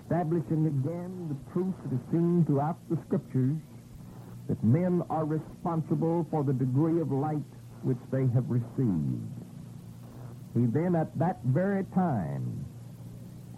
[0.00, 3.56] establishing again the truth that is seen throughout the Scriptures
[4.48, 7.42] that men are responsible for the degree of light
[7.82, 9.20] which they have received.
[10.54, 12.64] He then at that very time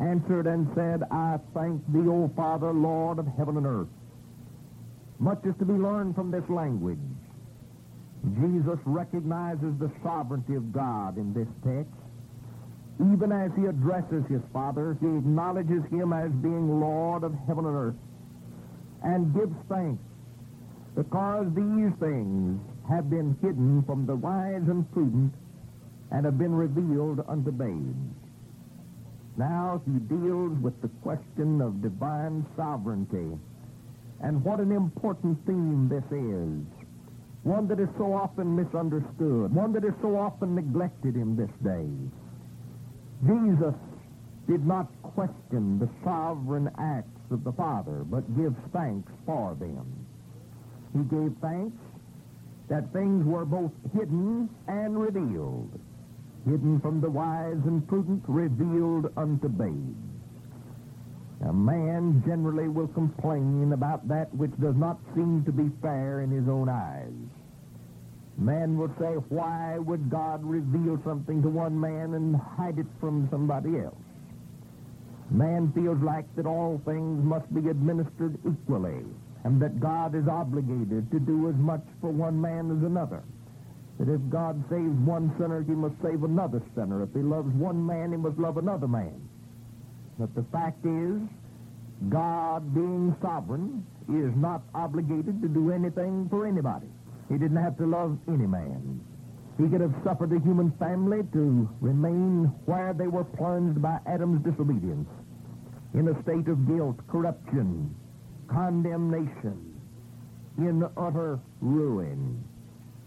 [0.01, 3.89] answered and said, I thank thee, O Father, Lord of heaven and earth,
[5.19, 6.99] much is to be learned from this language.
[8.41, 11.93] Jesus recognizes the sovereignty of God in this text.
[13.13, 17.77] Even as he addresses his Father, he acknowledges him as being Lord of heaven and
[17.77, 17.95] earth
[19.03, 20.03] and gives thanks
[20.97, 25.35] because these things have been hidden from the wise and prudent
[26.11, 27.95] and have been revealed unto babes.
[29.37, 33.39] Now he deals with the question of divine sovereignty
[34.23, 36.87] and what an important theme this is.
[37.43, 39.55] One that is so often misunderstood.
[39.55, 41.87] One that is so often neglected in this day.
[43.25, 43.75] Jesus
[44.49, 49.87] did not question the sovereign acts of the Father, but gives thanks for them.
[50.93, 51.77] He gave thanks
[52.69, 55.71] that things were both hidden and revealed.
[56.45, 60.16] Hidden from the wise and prudent, revealed unto babes.
[61.45, 66.31] A man generally will complain about that which does not seem to be fair in
[66.31, 67.13] his own eyes.
[68.39, 73.29] Man will say, why would God reveal something to one man and hide it from
[73.31, 73.97] somebody else?
[75.31, 79.05] Man feels like that all things must be administered equally
[79.45, 83.23] and that God is obligated to do as much for one man as another.
[83.99, 87.03] That if God saves one sinner, he must save another sinner.
[87.03, 89.26] If he loves one man, he must love another man.
[90.19, 91.21] But the fact is
[92.09, 96.89] God, being sovereign, is not obligated to do anything for anybody.
[97.29, 99.01] He didn't have to love any man.
[99.59, 104.45] He could have suffered the human family to remain where they were plunged by Adam's
[104.45, 105.09] disobedience,
[105.95, 107.95] in a state of guilt, corruption,
[108.49, 109.59] condemnation,
[110.59, 112.45] in utter ruin.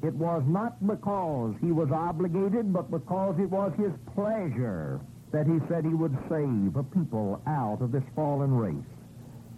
[0.02, 5.00] It was not because he was obligated, but because it was his pleasure
[5.32, 8.76] that he said he would save a people out of this fallen race.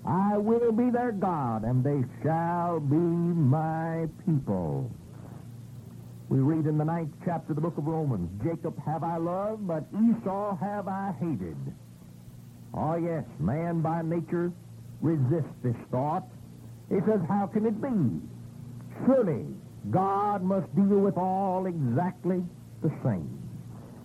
[0.06, 4.92] I will be their God, and they shall be my people.
[6.30, 9.68] We read in the ninth chapter of the book of Romans, Jacob have I loved,
[9.68, 11.58] but Esau have I hated.
[12.74, 14.52] Oh, yes, man by nature
[15.02, 16.26] resists this thought.
[16.90, 18.22] He says, how can it be?
[19.06, 19.46] Surely
[19.90, 22.44] God must deal with all exactly
[22.82, 23.38] the same.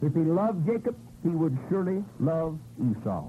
[0.07, 0.94] If he loved Jacob,
[1.24, 3.24] he would surely love Esau.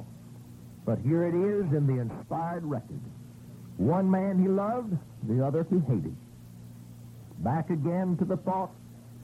[0.85, 3.01] But here it is in the inspired record.
[3.77, 4.93] One man he loved,
[5.27, 6.15] the other he hated.
[7.39, 8.69] Back again to the thought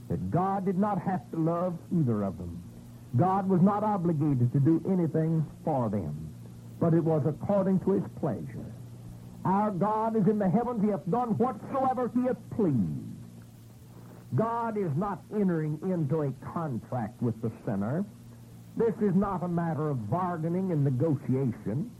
[0.09, 2.59] that God did not have to love either of them.
[3.17, 6.33] God was not obligated to do anything for them,
[6.79, 8.65] but it was according to his pleasure.
[9.45, 10.83] Our God is in the heavens.
[10.83, 13.12] He hath done whatsoever he hath pleased.
[14.35, 18.03] God is not entering into a contract with the sinner.
[18.75, 21.91] This is not a matter of bargaining and negotiation.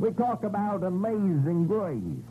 [0.00, 2.24] We talk about amazing grace.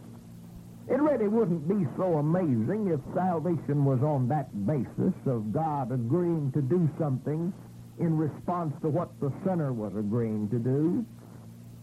[0.89, 6.51] It really wouldn't be so amazing if salvation was on that basis of God agreeing
[6.51, 7.53] to do something
[7.99, 11.05] in response to what the sinner was agreeing to do.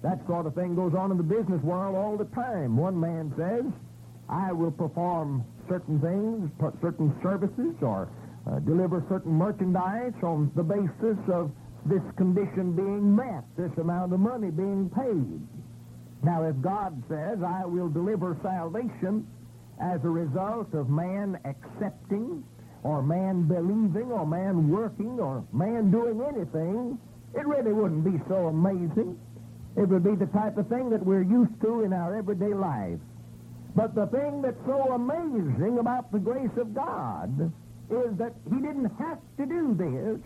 [0.03, 2.77] That sort of thing goes on in the business world all the time.
[2.77, 3.65] One man says,
[4.29, 6.51] I will perform certain things,
[6.83, 8.11] certain services, or
[8.51, 11.51] uh, deliver certain merchandise on the basis of
[11.87, 15.41] this condition being met, this amount of money being paid.
[16.23, 19.27] Now, if God says, I will deliver salvation
[19.81, 22.45] as a result of man accepting,
[22.83, 26.99] or man believing, or man working, or man doing anything,
[27.35, 29.19] it really wouldn't be so amazing.
[29.77, 32.99] It would be the type of thing that we're used to in our everyday life.
[33.81, 37.51] But the thing that's so amazing about the grace of God
[37.89, 40.21] is that he didn't have to do this.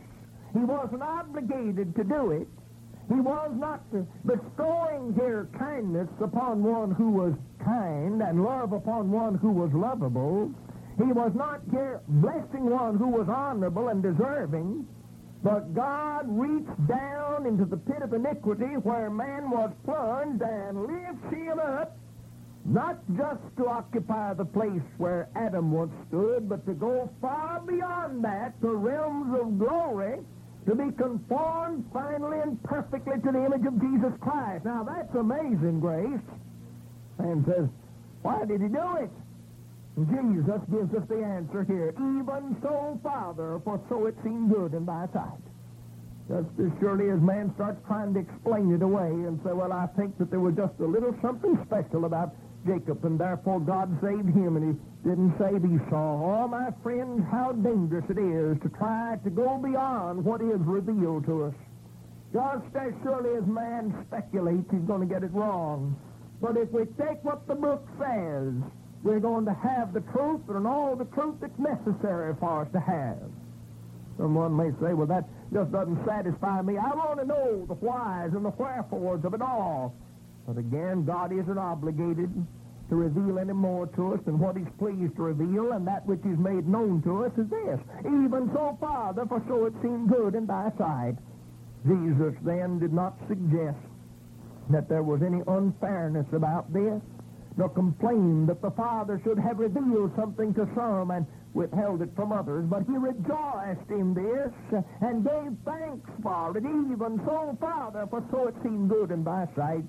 [0.53, 2.49] He wasn't obligated to do it.
[3.07, 3.81] He was not
[4.27, 7.33] bestowing here kindness upon one who was
[7.65, 10.51] kind and love upon one who was lovable.
[10.99, 14.85] He was not here blessing one who was honorable and deserving.
[15.45, 21.31] But God reached down into the pit of iniquity where man was plunged and lifts
[21.31, 21.97] him up,
[22.65, 28.25] not just to occupy the place where Adam once stood, but to go far beyond
[28.25, 30.19] that to realms of glory
[30.67, 34.65] to be conformed finally and perfectly to the image of Jesus Christ.
[34.65, 36.25] Now that's amazing grace.
[37.19, 37.69] And says,
[38.23, 39.11] why did he do it?
[39.97, 41.95] Jesus gives us the answer here.
[41.95, 45.39] Even so, Father, for so it seemed good in thy sight.
[46.27, 49.87] Just as surely as man starts trying to explain it away and say, well, I
[49.95, 52.35] think that there was just a little something special about
[52.67, 55.95] Jacob, and therefore God saved him, and he didn't save Esau.
[55.95, 61.27] Oh, my friends, how dangerous it is to try to go beyond what is revealed
[61.27, 61.55] to us.
[62.33, 65.97] Just as surely as man speculates, he's going to get it wrong.
[66.41, 68.53] But if we take what the book says,
[69.03, 72.81] we're going to have the truth and all the truth that's necessary for us to
[72.81, 73.31] have.
[74.17, 76.79] Someone may say, well, that just doesn't satisfy me.
[76.79, 79.95] I want to know the whys and the wherefores of it all.
[80.47, 82.31] But again, God isn't obligated
[82.91, 86.21] to reveal any more to us than what he's pleased to reveal, and that which
[86.21, 87.81] is made known to us is this.
[88.01, 91.17] Even so, Father, for so it seemed good in thy sight.
[91.87, 93.79] Jesus then did not suggest
[94.71, 97.01] that there was any unfairness about this,
[97.57, 102.33] nor complained that the Father should have revealed something to some and withheld it from
[102.33, 106.65] others, but he rejoiced in this and gave thanks for it.
[106.65, 109.85] Even so, Father, for so it seemed good in thy sight.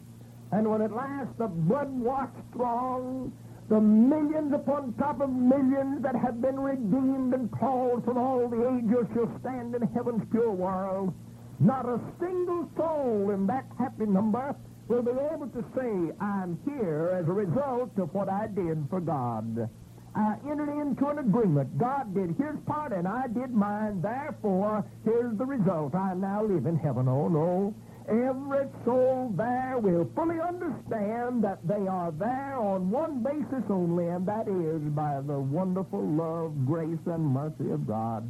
[0.51, 3.31] And when at last the blood-washed throng,
[3.67, 8.77] the millions upon top of millions that have been redeemed and called from all the
[8.77, 11.13] ages shall stand in heaven's pure world,
[11.59, 14.55] not a single soul in that happy number
[14.87, 19.01] will be able to say, I'm here as a result of what I did for
[19.01, 19.67] God.
[20.15, 21.77] I entered into an agreement.
[21.77, 24.01] God did his part and I did mine.
[24.01, 25.95] Therefore, here's the result.
[25.95, 27.07] I now live in heaven.
[27.07, 27.73] Oh, no.
[28.07, 34.27] Every soul there will fully understand that they are there on one basis only, and
[34.27, 38.23] that is by the wonderful love, grace, and mercy of God.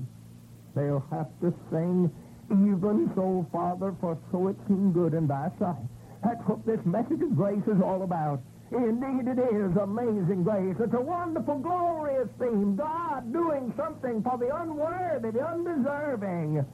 [0.75, 2.09] They'll have to sing,
[2.49, 5.83] even so, Father, for so it seemed good in thy sight.
[6.23, 8.41] That's what this message of grace is all about.
[8.71, 10.75] Indeed, it is amazing grace.
[10.79, 12.75] It's a wonderful, glorious theme.
[12.75, 16.65] God doing something for the unworthy, the undeserving,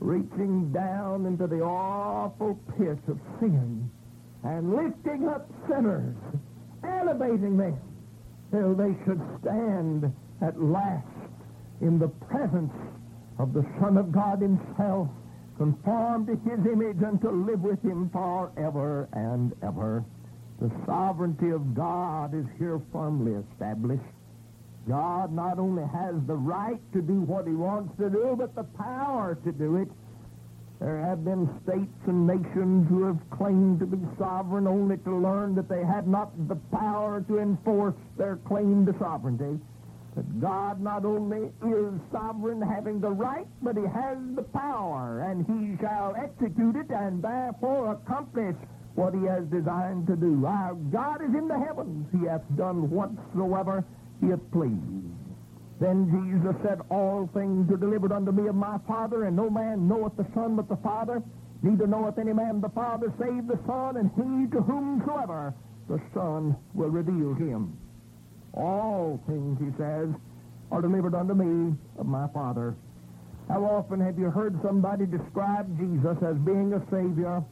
[0.00, 3.90] reaching down into the awful pit of sin
[4.42, 6.16] and lifting up sinners,
[6.82, 7.78] elevating them
[8.50, 11.06] till they should stand at last
[11.80, 12.72] in the presence
[13.38, 15.08] of the Son of God himself,
[15.56, 20.04] conformed to his image and to live with him forever and ever.
[20.60, 24.02] The sovereignty of God is here firmly established.
[24.90, 28.64] God not only has the right to do what he wants to do, but the
[28.76, 29.88] power to do it.
[30.80, 35.54] There have been states and nations who have claimed to be sovereign only to learn
[35.54, 39.60] that they had not the power to enforce their claim to sovereignty.
[40.16, 45.46] But God not only is sovereign, having the right, but he has the power, and
[45.46, 48.56] he shall execute it and therefore accomplish
[48.96, 50.44] what he has designed to do.
[50.46, 52.08] Our God is in the heavens.
[52.10, 53.84] He hath done whatsoever
[54.28, 55.10] hath pleased.
[55.80, 59.88] Then Jesus said, All things are delivered unto me of my Father, and no man
[59.88, 61.22] knoweth the Son but the Father.
[61.62, 65.54] Neither knoweth any man the Father save the Son, and he to whomsoever
[65.88, 67.76] the Son will reveal him.
[68.52, 70.08] All things, he says,
[70.70, 72.76] are delivered unto me of my Father.
[73.48, 77.42] How often have you heard somebody describe Jesus as being a Savior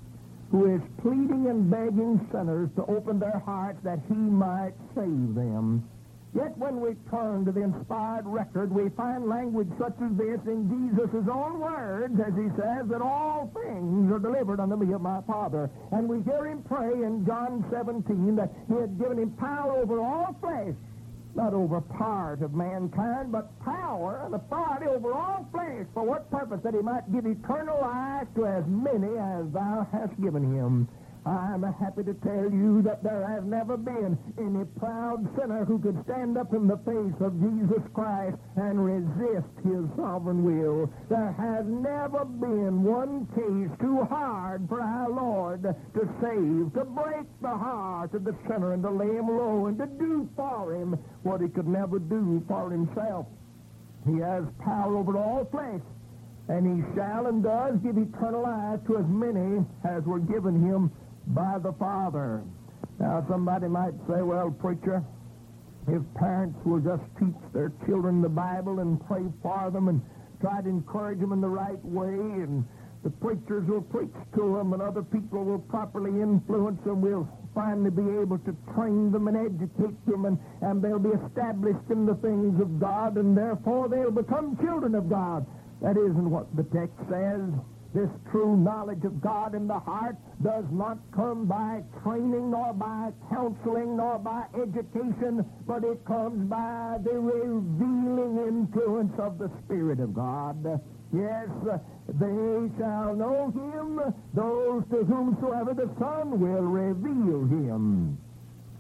[0.51, 5.89] who is pleading and begging sinners to open their hearts that he might save them?
[6.35, 10.68] Yet when we turn to the inspired record, we find language such as this in
[10.68, 15.22] Jesus' own words, as he says that all things are delivered unto me of my
[15.22, 15.70] Father.
[15.91, 20.01] And we hear him pray in John 17 that he had given him power over
[20.01, 20.74] all flesh,
[21.35, 25.87] not over part of mankind, but power and authority over all flesh.
[25.95, 26.61] For what purpose?
[26.62, 30.89] That he might give eternal life to as many as thou hast given him.
[31.29, 36.03] I'm happy to tell you that there has never been any proud sinner who could
[36.05, 40.89] stand up in the face of Jesus Christ and resist his sovereign will.
[41.11, 47.26] There has never been one case too hard for our Lord to save, to break
[47.43, 50.97] the heart of the sinner and to lay him low and to do for him
[51.24, 53.26] what he could never do for himself.
[54.07, 55.83] He has power over all flesh
[56.49, 60.91] and he shall and does give eternal life to as many as were given him
[61.29, 62.43] by the Father.
[62.99, 65.03] Now, somebody might say, well, preacher,
[65.87, 70.03] if parents will just teach their children the Bible and pray for them and
[70.41, 72.64] try to encourage them in the right way, and
[73.03, 77.91] the preachers will preach to them, and other people will properly influence them, we'll finally
[77.91, 82.14] be able to train them and educate them, and, and they'll be established in the
[82.16, 85.47] things of God, and therefore they'll become children of God.
[85.81, 87.41] That isn't what the text says.
[87.95, 93.12] This true knowledge of God in the heart does not come by training, nor by
[93.30, 100.12] counseling, nor by education, but it comes by the revealing influence of the Spirit of
[100.12, 100.80] God.
[101.14, 101.49] Yes,
[102.07, 108.18] they shall know him, those to whomsoever the Son will reveal him.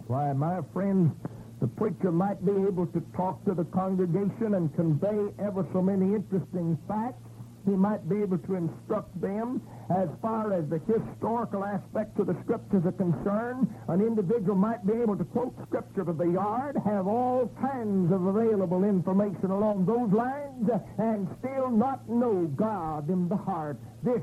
[0.06, 1.12] Why, my friends,
[1.60, 6.14] the preacher might be able to talk to the congregation and convey ever so many
[6.14, 7.27] interesting facts,
[7.68, 9.60] he might be able to instruct them
[9.90, 13.68] as far as the historical aspects of the scriptures are concerned.
[13.88, 18.24] An individual might be able to quote scripture to the yard, have all kinds of
[18.24, 23.78] available information along those lines, and still not know God in the heart.
[24.02, 24.22] This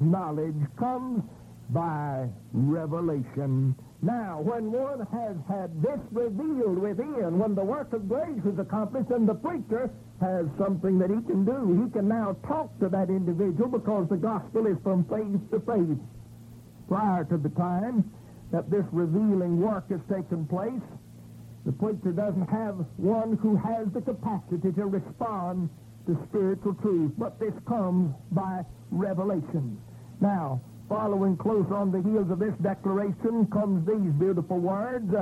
[0.00, 1.22] knowledge comes
[1.70, 3.74] by revelation.
[4.02, 9.10] Now, when one has had this revealed within, when the work of grace is accomplished
[9.10, 9.90] and the preacher
[10.20, 14.16] has something that he can do, he can now talk to that individual because the
[14.16, 15.98] gospel is from faith to faith.
[16.88, 18.04] Prior to the time
[18.52, 20.84] that this revealing work has taken place,
[21.64, 25.68] the preacher doesn't have one who has the capacity to respond
[26.06, 29.76] to spiritual truth, but this comes by revelation.
[30.20, 35.12] Now, Following close on the heels of this declaration comes these beautiful words.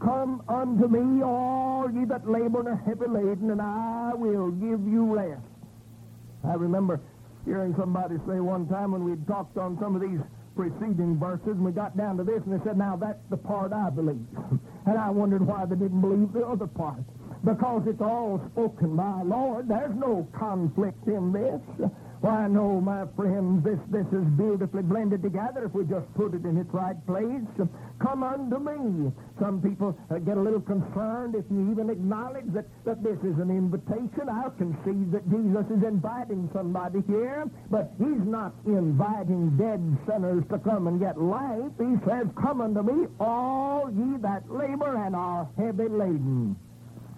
[0.00, 4.80] Come unto me, all ye that labor and are heavy laden, and I will give
[4.88, 5.42] you rest.
[6.42, 7.00] I remember
[7.44, 10.20] hearing somebody say one time when we'd talked on some of these
[10.56, 13.72] preceding verses, and we got down to this, and they said, now that's the part
[13.74, 14.24] I believe.
[14.86, 17.04] and I wondered why they didn't believe the other part.
[17.44, 19.68] Because it's all spoken by Lord.
[19.68, 21.88] There's no conflict in this.
[22.20, 26.44] Why, no, my friends, this, this is beautifully blended together if we just put it
[26.44, 27.48] in its right place.
[27.98, 29.10] Come unto me.
[29.40, 33.40] Some people uh, get a little concerned if you even acknowledge that, that this is
[33.40, 34.28] an invitation.
[34.28, 40.58] I'll concede that Jesus is inviting somebody here, but he's not inviting dead sinners to
[40.58, 41.72] come and get life.
[41.80, 46.54] He says, Come unto me, all ye that labor and are heavy laden.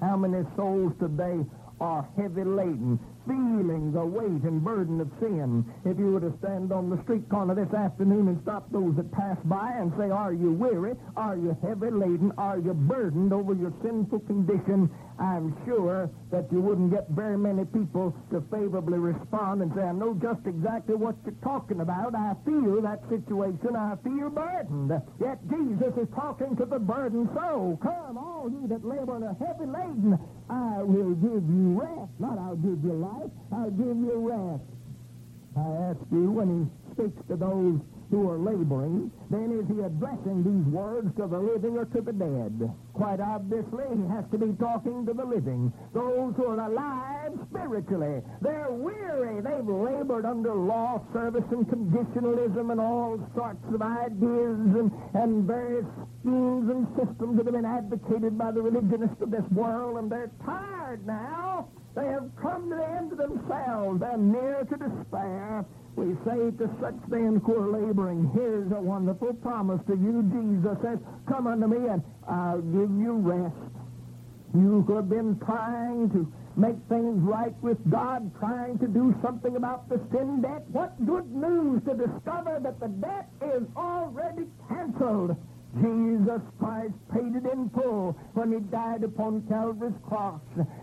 [0.00, 1.42] How many souls today
[1.80, 3.00] are heavy laden?
[3.27, 5.64] Feeling the weight and burden of sin.
[5.85, 9.11] If you were to stand on the street corner this afternoon and stop those that
[9.12, 10.95] pass by and say, Are you weary?
[11.16, 12.33] Are you heavy laden?
[12.39, 14.91] Are you burdened over your sinful condition?
[15.18, 19.93] I'm sure that you wouldn't get very many people to favorably respond and say, I
[19.93, 22.14] know just exactly what you're talking about.
[22.14, 23.77] I feel that situation.
[23.77, 24.91] I feel burdened.
[25.20, 27.79] Yet Jesus is talking to the burdened soul.
[27.83, 30.18] Come, all ye that labor and are heavy laden,
[30.51, 32.11] I will give you rest.
[32.18, 33.11] Not I'll give you life.
[33.52, 34.62] I'll give you rest.
[35.56, 37.78] I ask you when he speaks to those
[38.12, 42.12] who are laboring, then is he addressing these words to the living or to the
[42.12, 42.52] dead?
[42.92, 48.20] Quite obviously, he has to be talking to the living, those who are alive spiritually.
[48.42, 49.40] They're weary.
[49.40, 55.88] They've labored under law, service, and conditionalism and all sorts of ideas and, and various
[56.20, 60.30] schemes and systems that have been advocated by the religionists of this world, and they're
[60.44, 61.68] tired now.
[61.96, 65.64] They have come to the end of themselves They're near to despair.
[65.95, 70.22] We say to such then who are laboring, here's a wonderful promise to you.
[70.32, 73.55] Jesus says, come unto me and I'll give you rest.
[74.55, 79.57] You who have been trying to make things right with God, trying to do something
[79.57, 85.36] about the sin debt, what good news to discover that the debt is already canceled.
[85.81, 90.41] Jesus Christ paid it in full when he died upon Calvary's cross.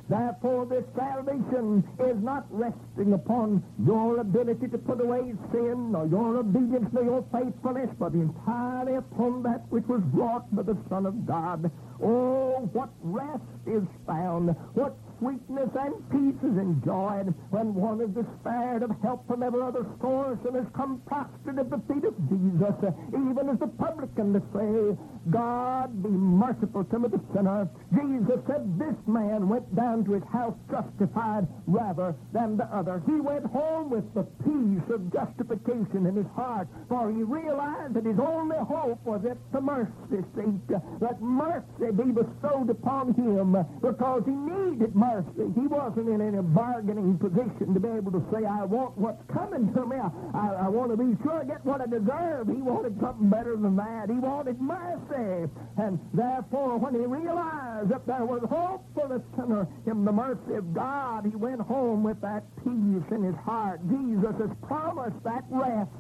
[0.09, 6.37] Therefore, this salvation is not resting upon your ability to put away sin, or your
[6.37, 11.25] obedience, nor your faithfulness, but entirely upon that which was wrought by the Son of
[11.27, 11.69] God.
[12.01, 18.83] Oh, what rest is found, what sweetness and peace is enjoyed when one is despaired
[18.83, 22.75] of help from every other source and has come prostrate at the feet of Jesus,
[23.11, 24.97] even as the publican to say,
[25.29, 27.69] God be merciful to me the sinner.
[27.93, 33.03] Jesus said this man went down to his house justified rather than the other.
[33.05, 38.05] He went home with the peace of justification in his heart, for he realized that
[38.05, 40.67] his only hope was at the mercy seat,
[40.99, 45.51] that mercy be bestowed upon him because he needed mercy mercy.
[45.59, 49.73] He wasn't in any bargaining position to be able to say, I want what's coming
[49.73, 49.97] to me.
[49.97, 52.47] I, I, I want to be sure I get what I deserve.
[52.47, 54.09] He wanted something better than that.
[54.09, 55.08] He wanted mercy.
[55.15, 60.55] And therefore, when he realized that there was hope for the sinner in the mercy
[60.55, 63.79] of God, he went home with that peace in his heart.
[63.89, 65.91] Jesus has promised that rest.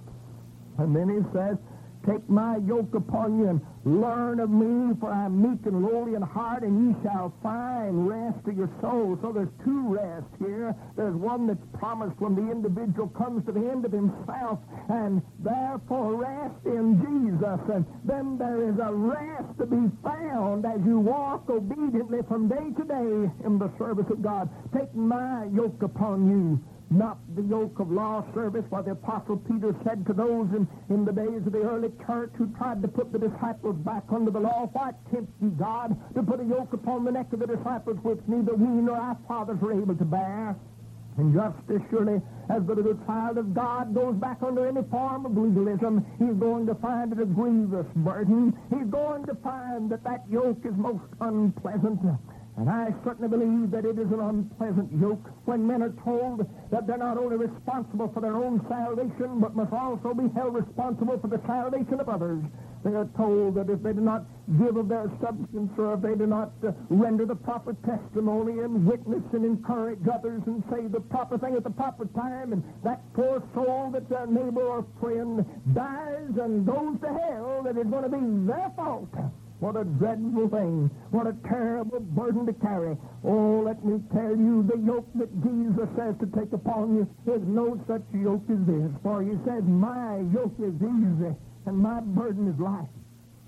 [0.77, 1.57] And then he says,
[2.07, 6.15] Take my yoke upon you and learn of me, for I am meek and lowly
[6.15, 9.17] in heart, and ye shall find rest to your soul.
[9.21, 10.75] So there's two rests here.
[10.95, 16.15] There's one that's promised when the individual comes to the end of himself, and therefore
[16.15, 17.59] rest in Jesus.
[17.73, 22.71] And then there is a rest to be found as you walk obediently from day
[22.77, 24.49] to day in the service of God.
[24.73, 26.59] Take my yoke upon you
[26.91, 31.05] not the yoke of law service, what the Apostle Peter said to those in, in
[31.05, 34.39] the days of the early church who tried to put the disciples back under the
[34.39, 34.69] law.
[34.73, 38.19] Why tempt ye God to put a yoke upon the neck of the disciples which
[38.27, 40.55] neither we nor our fathers were able to bear?
[41.17, 45.25] And just as surely as the little child of God goes back under any form
[45.25, 48.57] of legalism, he's going to find it a grievous burden.
[48.69, 51.99] He's going to find that that yoke is most unpleasant.
[52.59, 56.87] And I certainly believe that it is an unpleasant yoke when men are told that
[56.87, 61.29] they're not only responsible for their own salvation, but must also be held responsible for
[61.29, 62.43] the salvation of others.
[62.83, 64.25] They are told that if they do not
[64.59, 68.85] give of their substance or if they do not uh, render the proper testimony and
[68.85, 72.99] witness and encourage others and say the proper thing at the proper time, and that
[73.13, 78.03] poor soul that's their neighbor or friend dies and goes to hell, that it's going
[78.03, 79.07] to be their fault.
[79.59, 80.89] What a dreadful thing.
[81.11, 82.95] What a terrible burden to carry.
[83.23, 87.41] Oh, let me tell you, the yoke that Jesus says to take upon you is
[87.43, 88.91] no such yoke as this.
[89.03, 91.35] For he says, my yoke is easy
[91.65, 92.87] and my burden is light.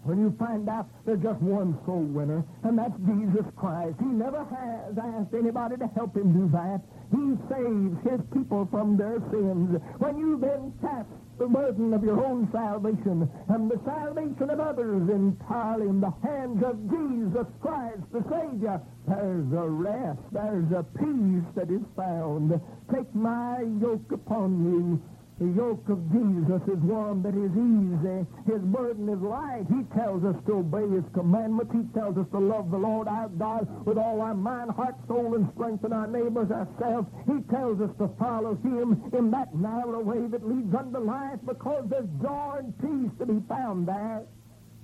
[0.03, 3.95] When you find out there's just one soul winner, and that's Jesus Christ.
[3.99, 6.81] He never has asked anybody to help him do that.
[7.13, 9.79] He saves his people from their sins.
[9.99, 11.05] When you then cast
[11.41, 16.63] the burden of your own salvation and the salvation of others entirely in the hands
[16.63, 22.53] of Jesus Christ, the Savior, there's a rest, there's a peace that is found.
[22.93, 25.01] Take my yoke upon you
[25.41, 28.29] the yoke of Jesus is one that is easy.
[28.45, 29.65] His burden is light.
[29.73, 31.73] He tells us to obey His commandments.
[31.73, 35.33] He tells us to love the Lord our God with all our mind, heart, soul,
[35.33, 37.09] and strength, and our neighbors ourselves.
[37.25, 41.89] He tells us to follow Him in that narrow way that leads unto life because
[41.89, 44.21] there's joy and peace to be found there.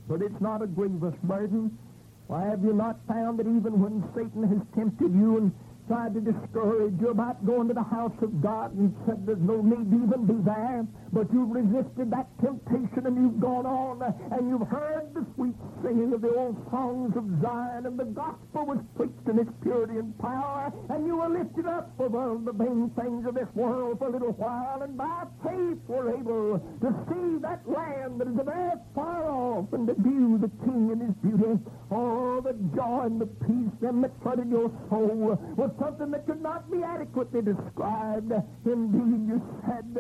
[0.10, 1.78] But it's not a grievous burden.
[2.26, 5.52] Why have you not found that even when Satan has tempted you and
[5.88, 9.62] tried to discourage you about going to the house of God and said there's no
[9.62, 10.86] need to even be there.
[11.14, 16.14] But you've resisted that temptation and you've gone on and you've heard the sweet singing
[16.14, 20.12] of the old songs of Zion and the gospel was preached in its purity and
[20.20, 24.12] power and you were lifted up above the vain things of this world for a
[24.12, 29.24] little while and by faith were able to see that land that is very far
[29.30, 31.56] off and to view the King in his beauty.
[31.92, 36.42] Oh, the joy and the peace then that flooded your soul was something that could
[36.42, 38.32] not be adequately described.
[38.66, 39.94] Indeed, you said,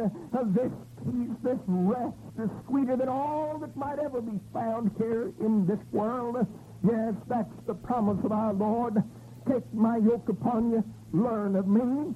[0.53, 0.71] this
[1.05, 5.80] peace, this rest is sweeter than all that might ever be found here in this
[5.91, 6.45] world.
[6.84, 9.03] Yes, that's the promise of our Lord.
[9.49, 12.13] Take my yoke upon you, learn of me.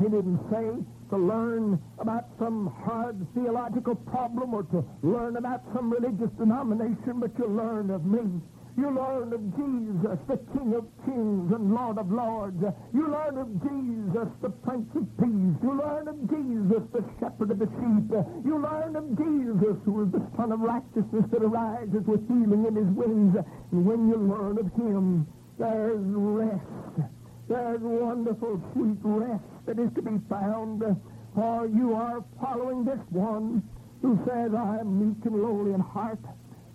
[0.00, 0.70] He didn't say
[1.10, 7.30] to learn about some hard theological problem or to learn about some religious denomination, but
[7.38, 8.40] you learn of me.
[8.76, 12.58] You learn of Jesus, the King of kings and Lord of lords.
[12.92, 15.56] You learn of Jesus, the Prince of Peace.
[15.62, 18.10] You learn of Jesus, the Shepherd of the sheep.
[18.44, 22.74] You learn of Jesus, who is the Sun of righteousness that arises with healing in
[22.74, 23.36] his wings.
[23.70, 27.10] And when you learn of him, there's rest.
[27.48, 30.82] There's wonderful, sweet rest that is to be found.
[31.36, 33.62] For you are following this one
[34.02, 36.18] who says, I am meek and lowly in heart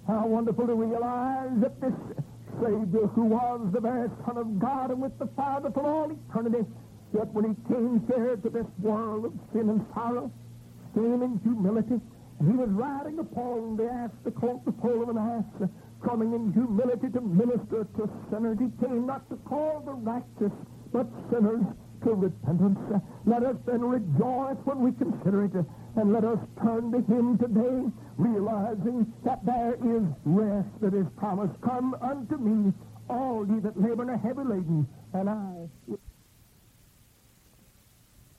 [0.10, 1.94] how wonderful to realize that this
[2.58, 6.66] Savior who was the very Son of God and with the Father for all eternity,
[7.14, 10.32] yet when he came here to this world of sin and sorrow,
[10.96, 12.02] came in humility,
[12.42, 15.70] he was riding upon the ass, the colt, the pole of an ass,
[16.04, 18.58] coming in humility to minister to sinners.
[18.58, 20.56] He came not to call the righteous,
[20.92, 21.62] but sinners
[22.04, 22.80] to repentance.
[23.26, 25.54] Let us then rejoice when we consider it,
[25.96, 31.60] and let us turn to him today, realizing that there is rest that is promised.
[31.62, 32.74] Come unto me,
[33.10, 35.68] all ye that labor and are heavy laden, and I